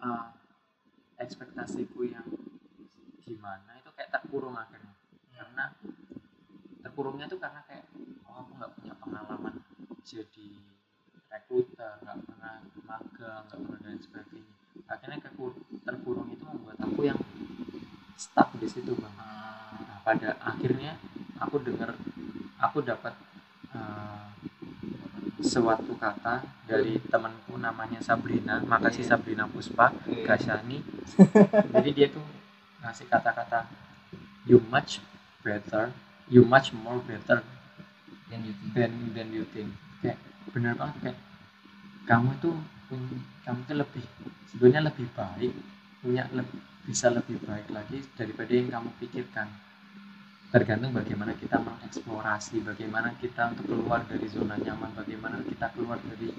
uh, 0.00 0.32
ekspektasiku 1.20 2.00
yang 2.08 2.26
gimana 3.24 3.70
itu 3.76 3.90
kayak 3.92 4.10
terkurung 4.12 4.56
akhirnya. 4.56 4.94
Karena 5.34 5.64
terkurungnya 6.80 7.26
tuh 7.28 7.40
karena 7.40 7.60
kayak 7.68 7.84
oh 8.24 8.36
aku 8.44 8.52
nggak 8.56 8.72
punya 8.80 8.94
pengalaman 8.96 9.54
jadi 10.04 10.50
rekruter 11.28 12.00
nggak 12.00 12.18
pernah 12.24 12.54
magang 12.84 13.42
nggak 13.48 13.60
pernah 13.60 13.80
dan 13.84 13.98
sebagainya. 14.00 14.54
Akhirnya 14.88 15.18
terkurung 15.84 16.28
itu 16.32 16.44
membuat 16.44 16.78
aku 16.80 17.00
yang 17.04 17.20
stuck 18.14 18.54
di 18.56 18.68
situ 18.70 18.94
bang 18.94 19.14
nah, 19.82 19.98
pada 20.06 20.38
akhirnya 20.40 20.96
aku 21.40 21.60
dengar 21.62 21.94
aku 22.60 22.78
dapat 22.84 23.14
uh, 23.74 24.30
suatu 25.44 25.92
kata 26.00 26.40
dari 26.64 26.96
temanku 27.04 27.60
namanya 27.60 28.00
Sabrina. 28.00 28.64
Makasih 28.64 29.04
Iya. 29.04 29.10
Sabrina 29.14 29.44
Puspa. 29.44 29.92
Gasyani 30.08 30.80
jadi 31.74 31.90
dia 31.92 32.06
tuh 32.08 32.24
ngasih 32.80 33.06
kata-kata 33.08 33.68
you 34.48 34.60
much 34.72 35.00
better 35.44 35.92
you 36.32 36.44
much 36.44 36.72
more 36.72 37.00
better 37.04 37.44
dan 38.32 38.40
YouTube 38.40 38.72
than 38.72 38.92
than 39.12 39.28
you 39.32 39.44
think. 39.52 39.68
Kayak 40.00 40.18
bener 40.52 40.72
banget 40.76 40.96
kayak 41.02 41.18
kamu 42.08 42.30
tuh 42.40 42.56
punya 42.88 43.16
kamu 43.44 43.60
tuh 43.68 43.76
lebih 43.80 44.04
sebenarnya 44.48 44.82
lebih 44.92 45.06
baik 45.16 45.52
punya 46.04 46.28
lebih 46.32 46.60
bisa 46.84 47.08
lebih 47.08 47.40
baik 47.44 47.68
lagi 47.72 48.04
daripada 48.16 48.52
yang 48.52 48.68
kamu 48.68 48.90
pikirkan. 49.00 49.48
Tergantung 50.54 50.94
bagaimana 50.94 51.34
kita 51.34 51.58
mengeksplorasi 51.58 52.62
bagaimana 52.62 53.10
kita 53.18 53.50
untuk 53.50 53.66
keluar 53.74 54.06
dari 54.06 54.26
zona 54.30 54.54
nyaman 54.54 54.94
bagaimana 54.94 55.42
kita 55.42 55.66
keluar 55.74 55.98
dari 56.06 56.30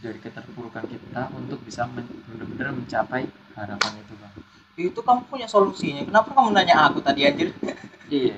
dari 0.00 0.18
keterpurukan 0.22 0.86
kita 0.86 1.28
untuk 1.34 1.58
bisa 1.66 1.84
men- 1.90 2.08
benar-benar 2.30 2.72
mencapai 2.72 3.26
harapan 3.58 3.92
itu 4.00 4.14
bang. 4.16 4.34
Itu 4.78 5.00
kamu 5.02 5.26
punya 5.28 5.50
solusinya. 5.50 6.06
Kenapa 6.06 6.30
kamu 6.32 6.48
nanya 6.54 6.74
aku 6.88 7.00
tadi 7.02 7.26
anjir? 7.26 7.50
Iya. 8.10 8.34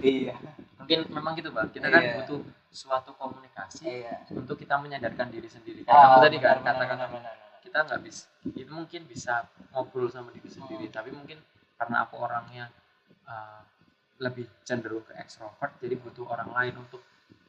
Iya. 0.00 0.32
Mungkin 0.80 1.12
memang 1.12 1.36
gitu 1.36 1.52
bang. 1.52 1.68
Kita 1.68 1.92
kan 1.92 2.00
Iya. 2.00 2.24
butuh 2.24 2.40
suatu 2.72 3.12
komunikasi 3.20 3.84
iya. 4.00 4.24
untuk 4.32 4.56
kita 4.56 4.80
menyadarkan 4.80 5.28
diri 5.28 5.44
sendiri. 5.44 5.84
Kayak 5.84 5.92
kamu 6.08 6.16
tadi 6.24 6.36
kan 6.40 6.56
kata-kata 6.64 7.04
benar, 7.04 7.08
benar, 7.08 7.08
benar. 7.12 7.47
Kita 7.68 7.84
nggak 7.84 8.00
bisa 8.00 8.24
itu 8.48 8.72
mungkin 8.72 9.04
bisa 9.04 9.44
ngobrol 9.70 10.08
sama 10.08 10.32
diri 10.32 10.48
sendiri 10.48 10.88
Hmm. 10.88 10.94
tapi 10.96 11.12
mungkin 11.12 11.36
karena 11.76 12.08
aku 12.08 12.16
orangnya 12.18 12.72
uh, 13.28 13.60
lebih 14.18 14.48
cenderung 14.64 15.04
ke 15.04 15.12
ekstrovert 15.14 15.76
jadi 15.78 15.94
butuh 15.94 16.26
orang 16.26 16.50
lain 16.50 16.74
untuk 16.80 17.04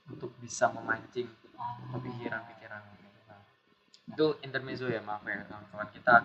untuk 0.05 0.35
bisa 0.37 0.67
memancing 0.69 1.25
pikiran-pikiran 1.89 2.81
gitu 2.93 3.19
Bang. 3.25 3.41
itu 4.09 4.25
intermezzo 4.43 4.85
ya 4.85 5.01
maaf 5.01 5.23
ya 5.23 5.43
kawan-kawan 5.47 5.89
kita 5.89 6.15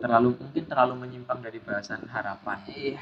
terlalu 0.00 0.28
mungkin 0.38 0.64
terlalu 0.64 0.94
menyimpang 0.96 1.40
dari 1.44 1.58
bahasan 1.60 2.06
harapan 2.08 2.58
iya 2.70 2.96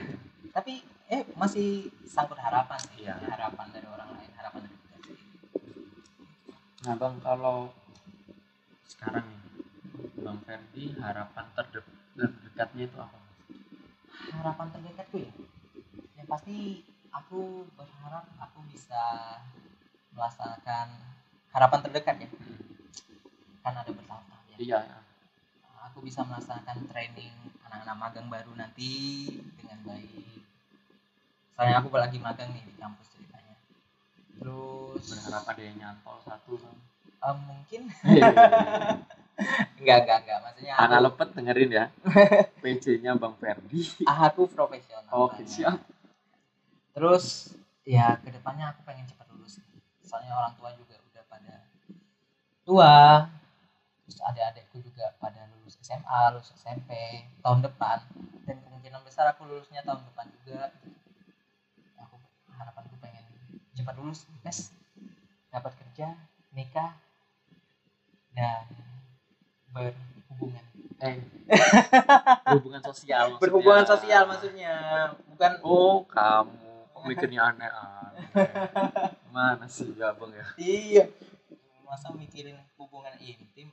tapi 0.51 0.83
eh 1.09 1.23
masih 1.39 1.87
sangkut 2.05 2.37
harapan 2.37 2.79
sih 2.93 3.07
Iya. 3.07 3.15
harapan 3.31 3.67
dari 3.71 3.87
orang 3.87 4.09
lain 4.19 4.31
harapan 4.35 4.61
dari 4.67 4.77
kita 4.77 4.97
sendiri 4.99 5.23
nah 6.83 6.95
bang 6.95 7.15
kalau 7.23 7.59
sekarang 8.89 9.23
nih 9.23 9.38
bang 10.29 10.39
Ferdi 10.45 10.85
harapan 11.01 11.47
terde- 11.57 11.97
terdekatnya 12.13 12.85
itu 12.85 12.99
apa? 13.01 13.17
Harapan 14.37 14.67
terdekatku 14.77 15.17
ya? 15.25 15.33
Yang 16.21 16.29
pasti 16.29 16.57
aku 17.09 17.65
berharap 17.73 18.29
aku 18.37 18.61
bisa 18.69 19.01
melaksanakan 20.13 20.93
harapan 21.57 21.81
terdekat 21.89 22.17
ya. 22.21 22.29
Kan 23.65 23.73
ada 23.73 23.89
bertahap-tahap 23.89 24.45
ya. 24.53 24.57
Iya 24.61 24.81
aku 25.89 26.05
bisa 26.05 26.21
melaksanakan 26.29 26.85
training 26.93 27.33
anak-anak 27.65 27.97
magang 27.97 28.29
baru 28.29 28.53
nanti 28.53 29.25
dengan 29.57 29.81
baik. 29.89 30.45
Soalnya 31.57 31.81
aku 31.81 31.89
lagi 31.97 32.21
magang 32.21 32.53
nih 32.53 32.69
di 32.69 32.77
kampus 32.77 33.09
ceritanya. 33.17 33.57
Terus 34.37 35.03
berharap 35.09 35.49
ada 35.49 35.63
yang 35.65 35.77
nyantol 35.81 36.21
satu 36.21 36.61
bang. 36.61 36.79
Eh, 37.19 37.37
mungkin 37.49 37.83
enggak 39.79 39.99
enggak 40.05 40.19
enggak. 40.27 40.39
Maksudnya 40.43 40.73
aku, 40.75 40.83
Anak 40.85 41.01
lepet 41.07 41.29
dengerin 41.35 41.71
ya. 41.71 41.85
PJ-nya 42.63 43.13
Bang 43.15 43.35
Ferdi. 43.39 43.83
Aku 44.05 44.51
profesional. 44.51 45.11
Oke 45.15 45.43
banget. 45.43 45.49
siap. 45.49 45.79
Terus 46.95 47.55
ya 47.87 48.19
ke 48.19 48.35
depannya 48.35 48.75
aku 48.75 48.83
pengen 48.83 49.07
cepat 49.07 49.27
lulus. 49.31 49.63
Soalnya 50.03 50.35
orang 50.35 50.53
tua 50.59 50.75
juga 50.75 50.99
udah 50.99 51.25
pada 51.31 51.55
tua. 52.67 52.97
Terus 54.09 54.19
adik-adikku 54.27 54.77
juga 54.83 55.15
pada 55.23 55.47
lulus 55.55 55.79
SMA 55.79 56.21
lulus 56.35 56.51
SMP 56.59 56.91
tahun 57.41 57.63
depan. 57.63 58.03
Dan 58.43 58.59
kemungkinan 58.67 59.07
besar 59.07 59.31
aku 59.31 59.47
lulusnya 59.47 59.87
tahun 59.87 60.03
depan 60.03 60.27
juga. 60.43 60.75
Aku 62.03 62.19
harapanku 62.59 62.99
pengen 62.99 63.23
cepat 63.79 63.95
lulus 63.95 64.27
tes 64.43 64.75
dapat 65.49 65.73
kerja 65.79 66.19
nikah 66.53 66.99
dan 68.35 68.67
berhubungan. 69.73 70.65
Eh 70.99 71.15
hubungan 72.59 72.83
sosial 72.83 73.23
maksudnya. 73.31 73.41
berhubungan 73.41 73.85
sosial 73.87 74.23
maksudnya 74.27 74.75
bukan 75.27 75.53
oh 75.63 76.03
kamu. 76.05 76.67
Kok 76.91 77.03
mikirnya 77.07 77.41
aneh-aneh. 77.49 78.27
Mana 79.31 79.67
sih 79.67 79.95
ya 79.95 80.11
bang 80.11 80.33
ya? 80.35 80.47
Iya. 80.59 81.05
Masa 81.87 82.11
mikirin 82.11 82.59
hubungan 82.75 83.15
intim? 83.19 83.71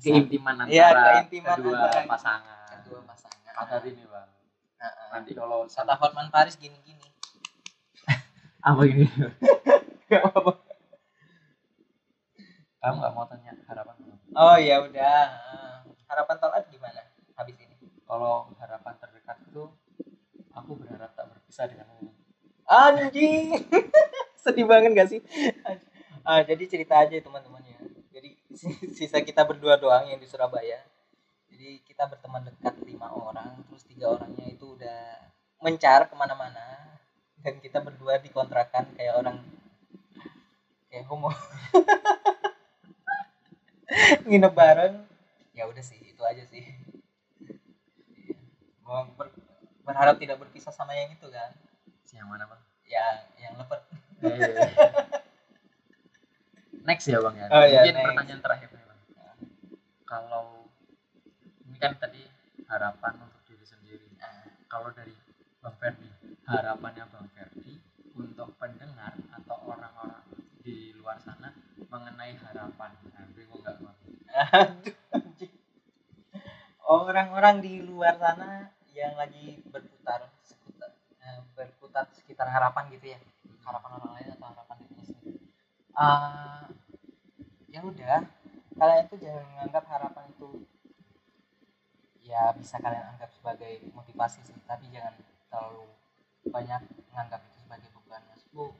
Keintiman 0.00 0.64
antara 0.64 0.72
Iya, 0.72 0.88
keintiman 1.20 1.56
kedua 1.58 1.76
antara- 1.76 2.08
pasangan 2.08 2.76
kedua 2.80 3.00
pasangan. 3.04 3.52
kata 3.52 3.76
ini 3.84 4.04
bang. 4.06 4.28
Nanti 5.10 5.30
kalau 5.34 5.66
kata 5.66 5.92
Hotman 5.92 6.30
Paris 6.30 6.56
gini-gini. 6.56 7.04
Apa 8.64 8.80
ini? 8.86 9.04
Gak 10.08 10.24
apa-apa. 10.24 10.52
kamu 12.80 12.96
nggak 12.96 13.12
mau 13.12 13.28
tanya 13.28 13.52
harapan? 13.68 13.94
Oh 14.34 14.56
ya 14.58 14.82
udah. 14.84 15.22
Harapan 16.10 16.36
Tolat 16.42 16.64
gimana 16.70 17.00
habis 17.38 17.56
ini? 17.58 17.76
Kalau 18.04 18.50
harapan 18.58 18.94
terdekat 18.98 19.38
itu 19.46 19.70
aku 20.50 20.72
berharap 20.74 21.14
tak 21.14 21.30
berpisah 21.30 21.70
denganmu 21.70 22.10
anjing. 22.70 23.58
Sedih 24.42 24.64
banget 24.70 24.94
gak 24.94 25.10
sih? 25.10 25.20
Ah, 26.22 26.40
jadi 26.46 26.62
cerita 26.70 27.02
aja 27.02 27.18
teman-teman 27.18 27.60
ya. 27.66 27.78
Jadi 28.14 28.38
sisa 28.96 29.18
kita 29.20 29.42
berdua 29.42 29.74
doang 29.76 30.06
yang 30.06 30.22
di 30.22 30.30
Surabaya. 30.30 30.78
Jadi 31.50 31.82
kita 31.82 32.06
berteman 32.06 32.46
dekat 32.46 32.78
lima 32.86 33.10
orang 33.10 33.66
terus 33.68 33.82
tiga 33.84 34.14
orangnya 34.14 34.46
itu 34.46 34.78
udah 34.78 35.28
mencar 35.60 36.06
ke 36.06 36.14
mana-mana. 36.14 36.94
Dan 37.40 37.58
kita 37.58 37.82
berdua 37.82 38.22
dikontrakan 38.22 38.94
kayak 38.94 39.16
orang 39.18 39.40
kayak 40.92 41.08
homo 41.08 41.32
nginep 44.24 44.52
bareng. 44.52 44.94
Ya 45.52 45.66
udah 45.66 45.82
sih 45.82 45.98
itu 46.00 46.22
aja 46.22 46.44
sih. 46.46 46.62
Iya. 48.10 48.36
Mau 48.82 49.06
ber- 49.14 49.34
berharap 49.82 50.16
tidak 50.16 50.38
berpisah 50.38 50.70
sama 50.70 50.94
yang 50.94 51.10
itu 51.10 51.26
kan? 51.28 51.50
Yang 52.10 52.26
mana 52.26 52.44
bang? 52.46 52.60
Yang 52.86 53.16
yang 53.38 53.54
lepet 53.56 53.80
Eh. 54.20 54.68
next 56.82 57.06
ya 57.06 57.18
bang 57.20 57.34
ya? 57.36 57.46
Oh, 57.48 57.64
iya, 57.64 57.80
mungkin 57.80 57.94
next. 57.94 58.06
pertanyaan 58.10 58.40
terakhir 58.42 58.68
nih 58.70 58.84
bang. 58.84 59.00
Kalau 60.04 60.44
ini 61.64 61.76
kan 61.78 61.92
tadi 61.96 62.22
harapan 62.66 63.12
untuk 63.20 63.40
diri 63.46 63.64
sendiri. 63.64 64.06
Nah, 64.18 64.34
kalau 64.66 64.90
dari 64.90 65.14
bang 65.60 65.76
Ferdi 65.76 66.08
harapannya 66.44 67.04
bang 67.06 67.26
Ferdi 67.30 67.72
untuk 68.12 68.58
pendengar 68.58 69.14
atau 69.32 69.56
orang-orang 69.64 70.24
di 70.60 70.92
luar 70.92 71.16
sana 71.22 71.54
mengenai 71.88 72.36
harapan. 72.38 72.90
Nah, 73.14 73.24
bingung 73.32 73.62
nggak 73.62 73.76
bang 73.78 73.96
Aduh, 73.96 73.96
anjing. 73.96 74.29
Orang-orang 76.90 77.62
di 77.62 77.84
luar 77.84 78.16
sana 78.18 78.72
yang 78.96 79.14
lagi 79.14 79.62
berputar 79.68 80.26
seputar 80.42 80.90
eh, 81.22 81.40
berputar 81.54 82.08
sekitar 82.16 82.48
harapan 82.50 82.90
gitu 82.96 83.14
ya. 83.14 83.18
Harapan 83.62 83.90
orang 84.00 84.12
lain 84.18 84.28
atau 84.34 84.46
harapan 84.50 84.76
dirinya 84.82 85.04
sendiri. 85.06 85.38
Ah, 85.94 86.66
ya 87.70 87.80
udah, 87.84 88.24
kalian 88.74 89.04
tuh 89.06 89.18
jangan 89.20 89.44
menganggap 89.54 89.84
harapan 89.86 90.24
itu 90.32 90.50
ya 92.24 92.54
bisa 92.54 92.78
kalian 92.78 93.06
anggap 93.14 93.30
sebagai 93.34 93.84
motivasi 93.92 94.40
sih, 94.46 94.56
tapi 94.66 94.86
jangan 94.90 95.14
terlalu 95.50 95.86
banyak 96.48 96.82
menganggap 97.10 97.42
itu 97.46 97.58
sebagai 97.66 97.90
beban. 97.94 98.22
Maksudku, 98.30 98.74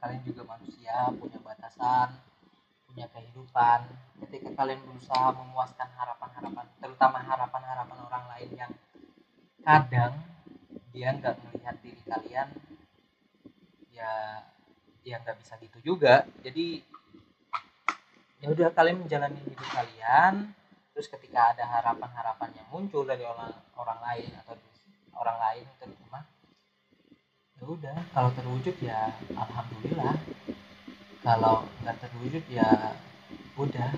kalian 0.00 0.22
juga 0.24 0.42
manusia, 0.44 1.08
punya 1.16 1.38
batasan, 1.40 2.20
punya 2.88 3.06
kehidupan 3.12 3.80
ketika 4.24 4.45
kalian 4.56 4.80
berusaha 4.82 5.36
memuaskan 5.36 5.88
harapan-harapan 5.92 6.66
terutama 6.80 7.20
harapan-harapan 7.20 7.98
orang 8.08 8.24
lain 8.32 8.50
yang 8.56 8.72
kadang 9.60 10.12
dia 10.96 11.12
nggak 11.12 11.36
melihat 11.44 11.76
diri 11.84 12.02
kalian 12.08 12.48
ya 13.92 14.40
ya 15.06 15.22
nggak 15.22 15.38
bisa 15.38 15.54
gitu 15.60 15.78
juga. 15.94 16.24
Jadi 16.40 16.80
ya 18.40 18.48
udah 18.52 18.68
kalian 18.72 19.04
menjalani 19.04 19.38
hidup 19.44 19.68
kalian 19.70 20.50
terus 20.96 21.12
ketika 21.12 21.52
ada 21.52 21.64
harapan-harapan 21.68 22.56
yang 22.56 22.68
muncul 22.72 23.04
dari 23.04 23.22
orang 23.22 23.52
orang 23.76 24.00
lain 24.00 24.32
atau 24.40 24.56
orang 25.16 25.38
lain 25.40 25.66
terutama 25.76 26.24
ya 27.56 27.64
udah 27.64 27.98
kalau 28.16 28.30
terwujud 28.32 28.76
ya 28.80 29.12
alhamdulillah. 29.36 30.16
Kalau 31.20 31.66
nggak 31.82 31.96
terwujud 32.00 32.44
ya 32.48 32.96
udah 33.58 33.90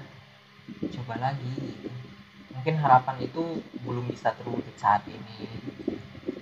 coba 1.09 1.32
lagi. 1.32 1.56
Mungkin 2.52 2.84
harapan 2.84 3.16
itu 3.24 3.64
belum 3.80 4.12
bisa 4.12 4.28
terwujud 4.36 4.76
saat 4.76 5.00
ini. 5.09 5.48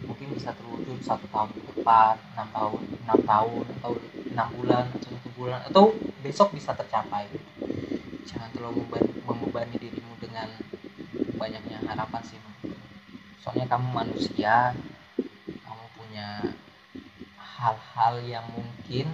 Mungkin 0.03 0.35
bisa 0.35 0.51
terwujud 0.59 0.99
satu 1.07 1.23
tahun 1.31 1.55
ke 1.55 1.71
depan 1.71 2.19
enam 2.35 2.51
tahun 2.51 2.83
enam 3.07 3.21
tahun 3.23 3.65
atau 3.79 3.95
enam 4.27 4.49
bulan 4.59 4.91
atau 4.91 5.07
satu 5.07 5.31
bulan 5.39 5.63
atau 5.71 5.95
besok 6.19 6.51
bisa 6.51 6.75
tercapai. 6.75 7.31
Jangan 8.27 8.51
terlalu 8.59 8.83
membebani 9.23 9.79
dirimu 9.79 10.19
dengan 10.19 10.51
banyaknya 11.39 11.87
harapan 11.87 12.27
sih 12.27 12.43
soalnya 13.39 13.71
kamu 13.71 13.87
manusia 13.95 14.75
kamu 15.47 15.87
punya 15.95 16.43
hal-hal 17.39 18.19
yang 18.27 18.43
mungkin 18.51 19.07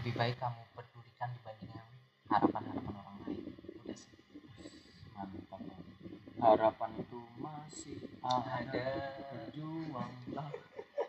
lebih 0.00 0.16
baik 0.16 0.40
kamu 0.40 0.64
pedulikan 0.72 1.28
dibandingkan 1.36 1.84
harapan-harapan 2.32 2.69
harapan 6.40 6.90
itu 6.96 7.20
masih 7.36 7.96
ada 8.20 8.64
ada 8.64 8.86
berjuanglah 9.30 10.48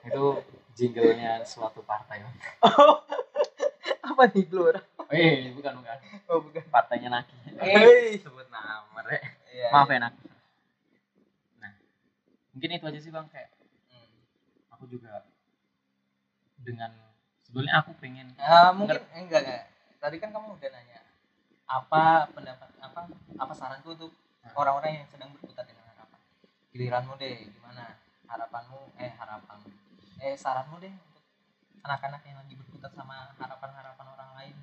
itu 0.01 0.23
jinglenya 0.73 1.39
suatu 1.41 1.79
partai 1.82 2.19
Bang. 2.19 2.36
apa 4.11 4.23
nih 4.27 4.45
Glor 4.45 4.75
eh 5.09 5.51
bukan 5.51 5.73
bukan 5.79 5.97
oh 6.27 6.39
bukan 6.41 6.63
partainya 6.67 7.09
Naki 7.09 7.36
Hei. 7.57 8.15
sebut 8.23 8.47
nama 8.47 8.99
Rek. 9.01 9.23
Iya, 9.49 9.67
maaf 9.69 9.88
iya. 9.88 9.95
ya 9.95 10.03
Naki 10.03 10.25
nah 11.57 11.71
mungkin 12.51 12.69
itu 12.71 12.86
aja 12.86 12.99
sih 12.99 13.11
bang 13.11 13.27
kayak 13.27 13.49
Hmm. 13.88 14.07
aku 14.71 14.88
juga 14.88 15.27
dengan 16.57 16.91
sebetulnya 17.41 17.79
aku 17.79 17.91
pengen 17.97 18.32
Ah, 18.38 18.71
mungkin 18.71 18.99
enggak 19.11 19.43
enggak 19.43 19.63
tadi 19.97 20.15
kan 20.17 20.32
kamu 20.32 20.55
udah 20.55 20.69
nanya 20.71 20.99
apa 21.65 22.27
pendapat 22.32 22.67
apa 22.79 22.99
apa 23.36 23.53
saranku 23.53 23.91
untuk. 23.93 24.11
Orang-orang 24.56 25.04
yang 25.04 25.08
sedang 25.08 25.30
berputar 25.36 25.64
dengan 25.66 25.86
harapan. 25.91 26.20
Giliranmu 26.72 27.14
deh 27.20 27.36
gimana? 27.52 27.86
Harapanmu 28.28 28.80
eh 28.99 29.12
harapan. 29.16 29.60
Eh 30.22 30.36
saranmu 30.38 30.76
deh 30.80 30.93
untuk 30.93 31.24
anak-anak 31.84 32.22
yang 32.28 32.38
lagi 32.39 32.54
berputar 32.56 32.91
sama 32.93 33.36
harapan-harapan 33.39 34.08
orang 34.18 34.32
lain. 34.38 34.56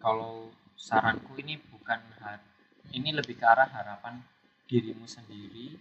Kalau 0.00 0.48
saranku 0.76 1.36
ini 1.40 1.60
bukan 1.68 2.00
har 2.24 2.40
ini 2.90 3.12
lebih 3.14 3.36
ke 3.36 3.44
arah 3.44 3.68
harapan 3.68 4.24
dirimu 4.66 5.04
sendiri. 5.04 5.76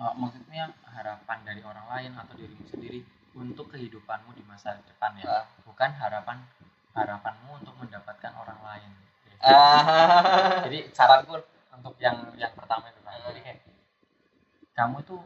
Eh, 0.00 0.14
maksudnya 0.16 0.72
harapan 0.86 1.38
dari 1.44 1.60
orang 1.60 1.86
lain 1.92 2.10
atau 2.16 2.34
dirimu 2.36 2.64
sendiri 2.64 3.04
untuk 3.36 3.70
kehidupanmu 3.70 4.34
di 4.34 4.42
masa 4.46 4.78
depan 4.82 5.14
ya. 5.22 5.24
Ah. 5.28 5.44
bukan 5.62 5.90
harapan 5.94 6.42
harapanmu 6.96 7.62
untuk 7.62 7.74
mendapatkan 7.78 8.32
orang 8.34 8.60
lain. 8.66 8.90
Ah. 9.40 10.60
jadi 10.66 10.90
saranku 10.90 11.38
untuk 11.80 11.96
yang 11.96 12.28
yang 12.36 12.52
pertama 12.52 12.92
itu 12.92 13.00
kan 13.00 13.16
jadi 13.32 13.40
kayak 13.40 13.60
kamu 14.76 15.00
tuh 15.08 15.24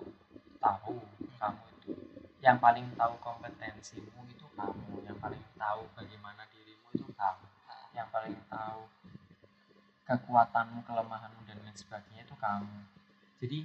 tahu 0.62 1.02
kamu 1.42 1.62
itu 1.74 1.92
yang 2.38 2.62
paling 2.62 2.86
tahu 2.94 3.18
kompetensimu 3.18 4.22
itu 4.30 4.46
kamu 4.54 5.02
yang 5.02 5.18
paling 5.18 5.42
tahu 5.58 5.82
bagaimana 5.98 6.46
dirimu 6.54 6.88
itu 6.94 7.10
kamu 7.10 7.46
yang 7.98 8.06
paling 8.14 8.38
tahu 8.46 8.86
kekuatanmu 10.04 10.84
kelemahanmu 10.84 11.42
dan 11.48 11.58
lain 11.64 11.76
sebagainya 11.76 12.28
itu 12.28 12.36
kamu. 12.36 12.78
Jadi 13.40 13.58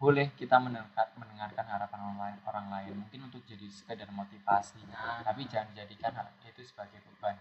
boleh 0.00 0.34
kita 0.34 0.58
mendengar, 0.58 1.14
mendengarkan 1.14 1.66
harapan 1.68 2.00
orang 2.02 2.18
lain, 2.18 2.38
orang 2.48 2.66
lain. 2.72 2.92
Mungkin 2.98 3.30
untuk 3.30 3.44
jadi 3.46 3.68
sekedar 3.70 4.10
motivasi 4.10 4.82
Nah, 4.90 5.22
tapi 5.22 5.46
jangan 5.46 5.70
jadikan 5.76 6.10
itu 6.42 6.64
sebagai 6.66 6.98
beban 7.04 7.38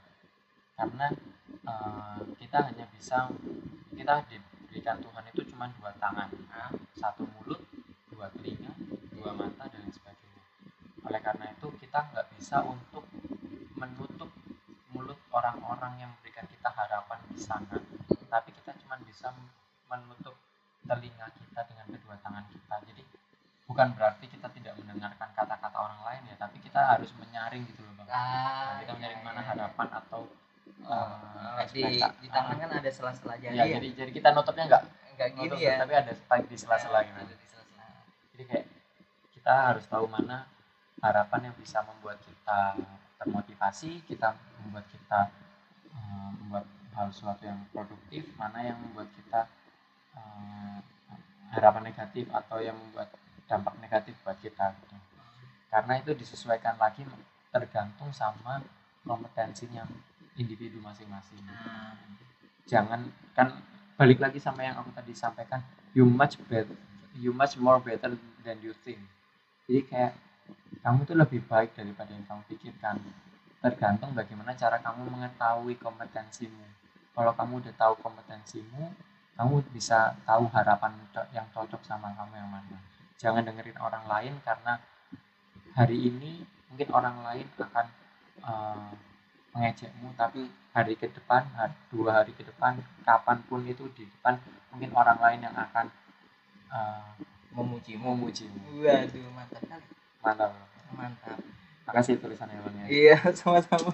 karena 0.82 1.14
eh, 1.62 2.20
kita 2.42 2.58
hanya 2.74 2.90
bisa 2.90 3.30
kita 3.94 4.26
diberikan 4.26 4.98
Tuhan 4.98 5.30
itu 5.30 5.42
cuma 5.54 5.70
dua 5.78 5.94
tangan 6.02 6.34
satu 6.98 7.22
mulut 7.38 7.62
dua 8.10 8.34
telinga 8.34 8.74
dua 9.14 9.38
mata 9.38 9.70
dan 9.70 9.86
sebagainya. 9.94 10.42
Oleh 11.06 11.22
karena 11.22 11.54
itu 11.54 11.70
kita 11.78 12.10
nggak 12.10 12.34
bisa 12.34 12.66
untuk 12.66 13.06
menutup 13.78 14.34
mulut 14.90 15.22
orang-orang 15.30 16.02
yang 16.02 16.10
memberikan 16.18 16.50
kita 16.50 16.74
harapan 16.74 17.20
di 17.30 17.38
sana. 17.38 17.78
Tapi 18.10 18.50
kita 18.58 18.74
cuma 18.82 18.98
bisa 19.06 19.30
menutup 19.86 20.34
telinga 20.90 21.30
kita 21.38 21.62
dengan 21.70 21.86
kedua 21.94 22.18
tangan 22.26 22.50
kita. 22.50 22.76
Jadi 22.90 23.04
bukan 23.70 23.94
berarti 23.94 24.26
kita 24.26 24.50
tidak 24.50 24.74
mendengarkan 24.82 25.30
kata-kata 25.38 25.78
orang 25.78 26.02
lain 26.10 26.24
ya 26.34 26.36
tapi 26.42 26.58
kita 26.58 26.98
harus 26.98 27.14
menyaring 27.22 27.70
gitu 27.70 27.86
loh 27.86 27.94
bang. 28.02 28.10
Ah, 28.10 28.18
Nah, 28.18 28.74
kita 28.82 28.92
iya, 28.92 28.98
menyaring 28.98 29.22
iya, 29.22 29.28
mana 29.30 29.42
iya. 29.46 29.50
harapan 29.54 29.88
atau 29.94 30.22
Eh, 30.82 31.66
di, 31.72 31.84
di 32.02 32.28
tangan 32.34 32.58
kan 32.58 32.70
ada 32.82 32.90
sela-sela 32.90 33.38
jari 33.38 33.54
ya, 33.54 33.64
ya, 33.70 33.78
jadi 33.78 33.88
jadi 33.94 34.12
kita 34.12 34.30
nutupnya 34.34 34.66
nggak 34.66 34.84
enggak 35.14 35.30
gini 35.38 35.48
nutup, 35.54 35.60
ya? 35.62 35.74
tapi 35.78 35.94
ada 35.94 36.12
spike 36.18 36.48
di 36.50 36.58
sela-sela 36.58 37.00
Nah, 37.00 37.06
gitu. 37.06 37.20
ada 37.22 37.34
di 37.38 37.46
sela-sela. 37.48 37.86
Jadi 38.34 38.44
kayak 38.50 38.66
kita 39.38 39.54
harus 39.74 39.86
tahu 39.86 40.06
mana 40.10 40.38
harapan 41.02 41.50
yang 41.50 41.56
bisa 41.58 41.82
membuat 41.86 42.18
kita 42.22 42.78
termotivasi 43.22 44.02
kita 44.10 44.34
membuat 44.66 44.86
kita 44.90 45.30
eh, 45.94 46.30
membuat 46.42 46.66
hal 46.98 47.08
sesuatu 47.14 47.46
yang 47.46 47.62
produktif 47.70 48.26
mana 48.38 48.66
yang 48.66 48.78
membuat 48.82 49.10
kita 49.14 49.46
eh, 50.18 50.78
harapan 51.54 51.84
negatif 51.94 52.26
atau 52.34 52.58
yang 52.58 52.78
membuat 52.78 53.14
dampak 53.46 53.76
negatif 53.84 54.16
buat 54.24 54.40
kita 54.40 54.74
gitu. 54.82 54.96
karena 55.70 55.94
itu 56.00 56.12
disesuaikan 56.16 56.80
lagi 56.80 57.04
tergantung 57.52 58.10
sama 58.16 58.64
kompetensinya 59.04 59.84
individu 60.42 60.82
masing-masing. 60.82 61.39
Nah, 61.46 61.94
jangan 62.66 63.06
kan 63.38 63.62
balik 63.96 64.18
lagi 64.18 64.42
sama 64.42 64.66
yang 64.66 64.82
aku 64.82 64.89
tadi 64.98 65.14
sampaikan 65.14 65.62
you 65.94 66.04
much 66.04 66.42
better 66.50 66.74
you 67.20 67.36
much 67.36 67.60
more 67.60 67.78
better 67.78 68.16
than 68.42 68.58
you 68.64 68.74
think. 68.82 69.00
Jadi 69.68 69.82
kayak 69.88 70.14
kamu 70.82 71.06
tuh 71.06 71.18
lebih 71.20 71.44
baik 71.46 71.76
daripada 71.76 72.12
yang 72.12 72.26
kamu 72.26 72.42
pikirkan. 72.50 72.98
Tergantung 73.62 74.18
bagaimana 74.18 74.58
cara 74.58 74.82
kamu 74.82 75.06
mengetahui 75.06 75.78
kompetensimu. 75.78 76.66
Kalau 77.12 77.32
kamu 77.36 77.62
udah 77.62 77.74
tahu 77.76 77.94
kompetensimu 78.02 78.89
kamu 79.42 79.64
bisa 79.74 80.14
tahu 80.28 80.46
harapan 80.52 80.94
yang 81.34 81.48
cocok 81.50 81.82
sama 81.82 82.14
kamu 82.14 82.38
yang 82.38 82.50
mana. 82.52 82.78
Jangan 83.18 83.42
dengerin 83.42 83.80
orang 83.80 84.06
lain 84.06 84.34
karena 84.46 84.78
hari 85.74 85.98
ini 85.98 86.44
mungkin 86.70 86.89
orang 86.94 87.26
lain 87.26 87.48
akan 87.58 87.86
eh, 88.44 88.92
mengejekmu 89.52 90.16
tapi 90.16 90.47
hari 90.72 90.95
ke 90.95 91.12
depan 91.12 91.43
hari, 91.52 91.76
dua 91.91 92.24
hari 92.24 92.32
ke 92.32 92.43
depan 92.47 92.80
kapan 93.04 93.38
pun 93.45 93.64
itu 93.68 93.84
di 93.91 94.08
depan 94.08 94.39
mungkin 94.72 94.95
orang 94.95 95.20
lain 95.20 95.39
yang 95.43 95.56
akan 95.56 95.91
uh, 96.72 97.12
memujimu 97.52 98.16
memujimu 98.16 98.80
waduh 98.80 99.28
mantap 99.36 99.64
kali. 99.68 99.88
Mantap. 100.24 100.52
Mantap. 100.95 101.39
Makasih 101.84 102.16
tulisannya 102.24 102.64
bang 102.64 102.76
ya 102.80 102.86
iya 102.88 103.18
sama-sama. 103.39 103.91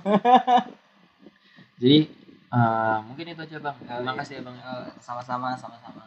Jadi 1.82 2.14
uh, 2.54 3.02
mungkin 3.10 3.34
itu 3.34 3.42
aja 3.42 3.58
bang. 3.58 3.78
Terima 3.82 4.14
iya. 4.14 4.20
kasih 4.22 4.34
ya 4.38 4.42
bang. 4.46 4.58
Oh, 4.62 4.86
sama-sama 5.02 5.58
sama-sama. 5.58 6.06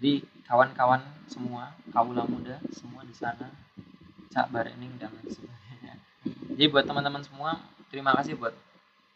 Jadi 0.00 0.24
kawan-kawan 0.48 1.04
semua 1.28 1.76
kaula 1.92 2.24
muda 2.24 2.56
semua 2.72 3.04
di 3.04 3.12
sana 3.12 3.52
cak 4.32 4.48
barening 4.48 4.96
dan 4.96 5.12
sebagainya. 5.28 6.00
Jadi 6.56 6.64
buat 6.72 6.88
teman-teman 6.88 7.20
semua 7.20 7.60
terima 7.94 8.10
kasih 8.18 8.34
buat 8.34 8.50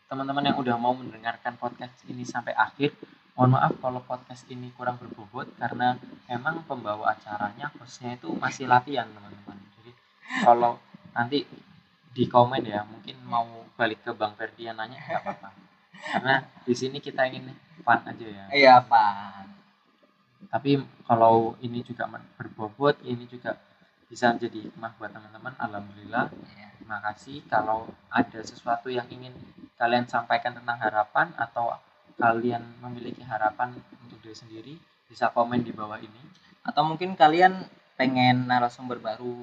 teman-teman 0.07 0.55
yang 0.55 0.55
udah 0.63 0.79
mau 0.79 0.95
mendengarkan 0.95 1.59
podcast 1.59 1.99
ini 2.07 2.23
sampai 2.23 2.55
akhir. 2.55 2.95
Mohon 3.35 3.59
maaf 3.59 3.75
kalau 3.83 3.99
podcast 4.07 4.47
ini 4.55 4.71
kurang 4.71 5.03
berbobot 5.03 5.51
karena 5.59 5.99
emang 6.31 6.63
pembawa 6.63 7.11
acaranya 7.11 7.75
hostnya 7.75 8.15
itu 8.15 8.31
masih 8.39 8.71
latihan 8.71 9.11
teman-teman. 9.11 9.59
Jadi 9.59 9.91
kalau 10.47 10.79
nanti 11.11 11.43
di 12.15 12.25
komen 12.31 12.63
ya 12.63 12.87
mungkin 12.87 13.19
mau 13.27 13.67
balik 13.75 14.07
ke 14.07 14.15
Bang 14.15 14.39
Ferdian 14.39 14.79
nanya 14.79 15.03
nggak 15.03 15.27
apa-apa. 15.27 15.51
Karena 15.99 16.35
di 16.63 16.75
sini 16.79 17.03
kita 17.03 17.27
ingin 17.27 17.51
fun 17.83 17.99
aja 18.07 18.27
ya. 18.31 18.45
Iya 18.55 18.75
pak 18.87 19.59
tapi 20.49 20.81
kalau 21.05 21.59
ini 21.61 21.83
juga 21.83 22.07
berbobot 22.39 23.03
ini 23.03 23.27
juga 23.27 23.59
bisa 24.09 24.33
menjadi 24.33 24.71
hikmah 24.71 24.97
buat 24.97 25.11
teman-teman 25.11 25.53
alhamdulillah. 25.59 26.31
Iya. 26.31 26.78
Terima 26.89 27.05
kasih. 27.13 27.45
Kalau 27.53 27.85
ada 28.09 28.41
sesuatu 28.41 28.89
yang 28.89 29.05
ingin 29.13 29.37
kalian 29.77 30.09
sampaikan 30.09 30.57
tentang 30.57 30.81
harapan 30.81 31.29
atau 31.37 31.77
kalian 32.17 32.65
memiliki 32.81 33.21
harapan 33.29 33.77
untuk 34.09 34.17
diri 34.25 34.33
sendiri 34.33 34.75
bisa 35.05 35.29
komen 35.29 35.61
di 35.61 35.77
bawah 35.77 36.01
ini. 36.01 36.17
Atau 36.65 36.89
mungkin 36.89 37.13
kalian 37.13 37.69
pengen 38.01 38.49
narasumber 38.49 39.05
baru 39.05 39.37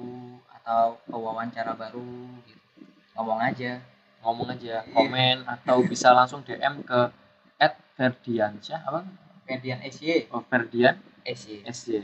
atau 0.58 0.98
wawancara 1.06 1.78
baru 1.78 2.34
gitu. 2.50 2.82
Ngomong 3.14 3.38
aja. 3.38 3.78
Ngomong 4.26 4.58
aja 4.58 4.82
komen 4.90 5.46
atau 5.46 5.86
bisa 5.86 6.10
langsung 6.10 6.42
DM 6.42 6.82
ke 6.82 7.14
@ferdiansyah 7.94 8.90
apa? 8.90 9.06
Ferdian 9.46 9.78
SY 9.86 10.34
oh, 10.34 10.42
Ferdian 10.50 10.98
SY 11.22 11.62
SY 11.62 12.02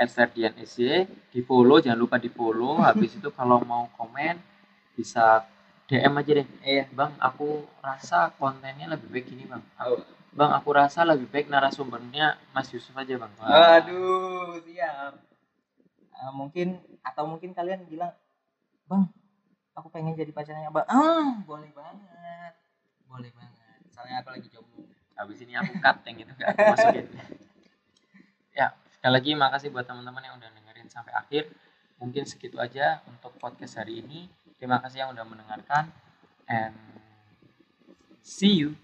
at 0.00 0.08
Ferdian 0.08 0.56
SY 0.64 1.04
di 1.28 1.44
follow 1.44 1.76
jangan 1.76 2.00
lupa 2.00 2.16
di 2.16 2.32
follow. 2.32 2.80
Habis 2.80 3.20
itu 3.20 3.28
kalau 3.36 3.60
mau 3.68 3.84
komen 3.92 4.56
bisa 4.98 5.46
DM 5.86 6.18
aja 6.18 6.30
deh. 6.42 6.48
Iya 6.66 6.84
bang 6.90 7.14
aku 7.22 7.62
rasa 7.78 8.34
kontennya 8.34 8.90
lebih 8.90 9.08
baik 9.14 9.30
ini 9.30 9.46
bang. 9.46 9.62
Oh. 9.78 10.02
bang 10.28 10.52
aku 10.54 10.70
rasa 10.76 11.02
lebih 11.06 11.30
baik 11.30 11.46
narasumbernya 11.48 12.36
Mas 12.50 12.68
Yusuf 12.74 12.92
aja 12.98 13.14
bang. 13.14 13.32
Wah. 13.38 13.78
aduh 13.78 14.58
siap. 14.66 15.14
Eh, 16.18 16.32
mungkin 16.34 16.82
atau 17.06 17.24
mungkin 17.30 17.54
kalian 17.54 17.86
bilang 17.86 18.10
bang 18.90 19.06
aku 19.78 19.88
pengen 19.94 20.18
jadi 20.18 20.34
pacarnya 20.34 20.74
bang 20.74 20.86
ah 20.90 21.38
boleh 21.46 21.70
banget. 21.70 22.52
Boleh 23.06 23.30
banget. 23.32 23.78
Soalnya 23.94 24.20
aku 24.20 24.34
lagi 24.34 24.48
jomblo. 24.50 24.82
Habis 25.16 25.38
ini 25.46 25.54
aku 25.56 25.72
cut 25.80 26.04
yang 26.04 26.26
itu 26.26 26.32
gak 26.34 26.48
aku 26.52 26.62
masukin. 26.74 27.06
Ya 28.58 28.74
sekali 28.90 29.14
lagi 29.14 29.30
makasih 29.38 29.70
buat 29.70 29.86
teman-teman 29.86 30.18
yang 30.18 30.34
udah 30.34 30.50
dengerin 30.50 30.90
sampai 30.90 31.14
akhir. 31.14 31.46
Mungkin 32.02 32.26
segitu 32.26 32.58
aja 32.58 32.98
untuk 33.06 33.38
podcast 33.38 33.78
hari 33.78 34.02
ini 34.02 34.26
terima 34.58 34.82
kasih 34.82 35.06
yang 35.06 35.10
udah 35.14 35.24
mendengarkan 35.24 35.94
and 36.50 36.74
see 38.20 38.58
you 38.58 38.74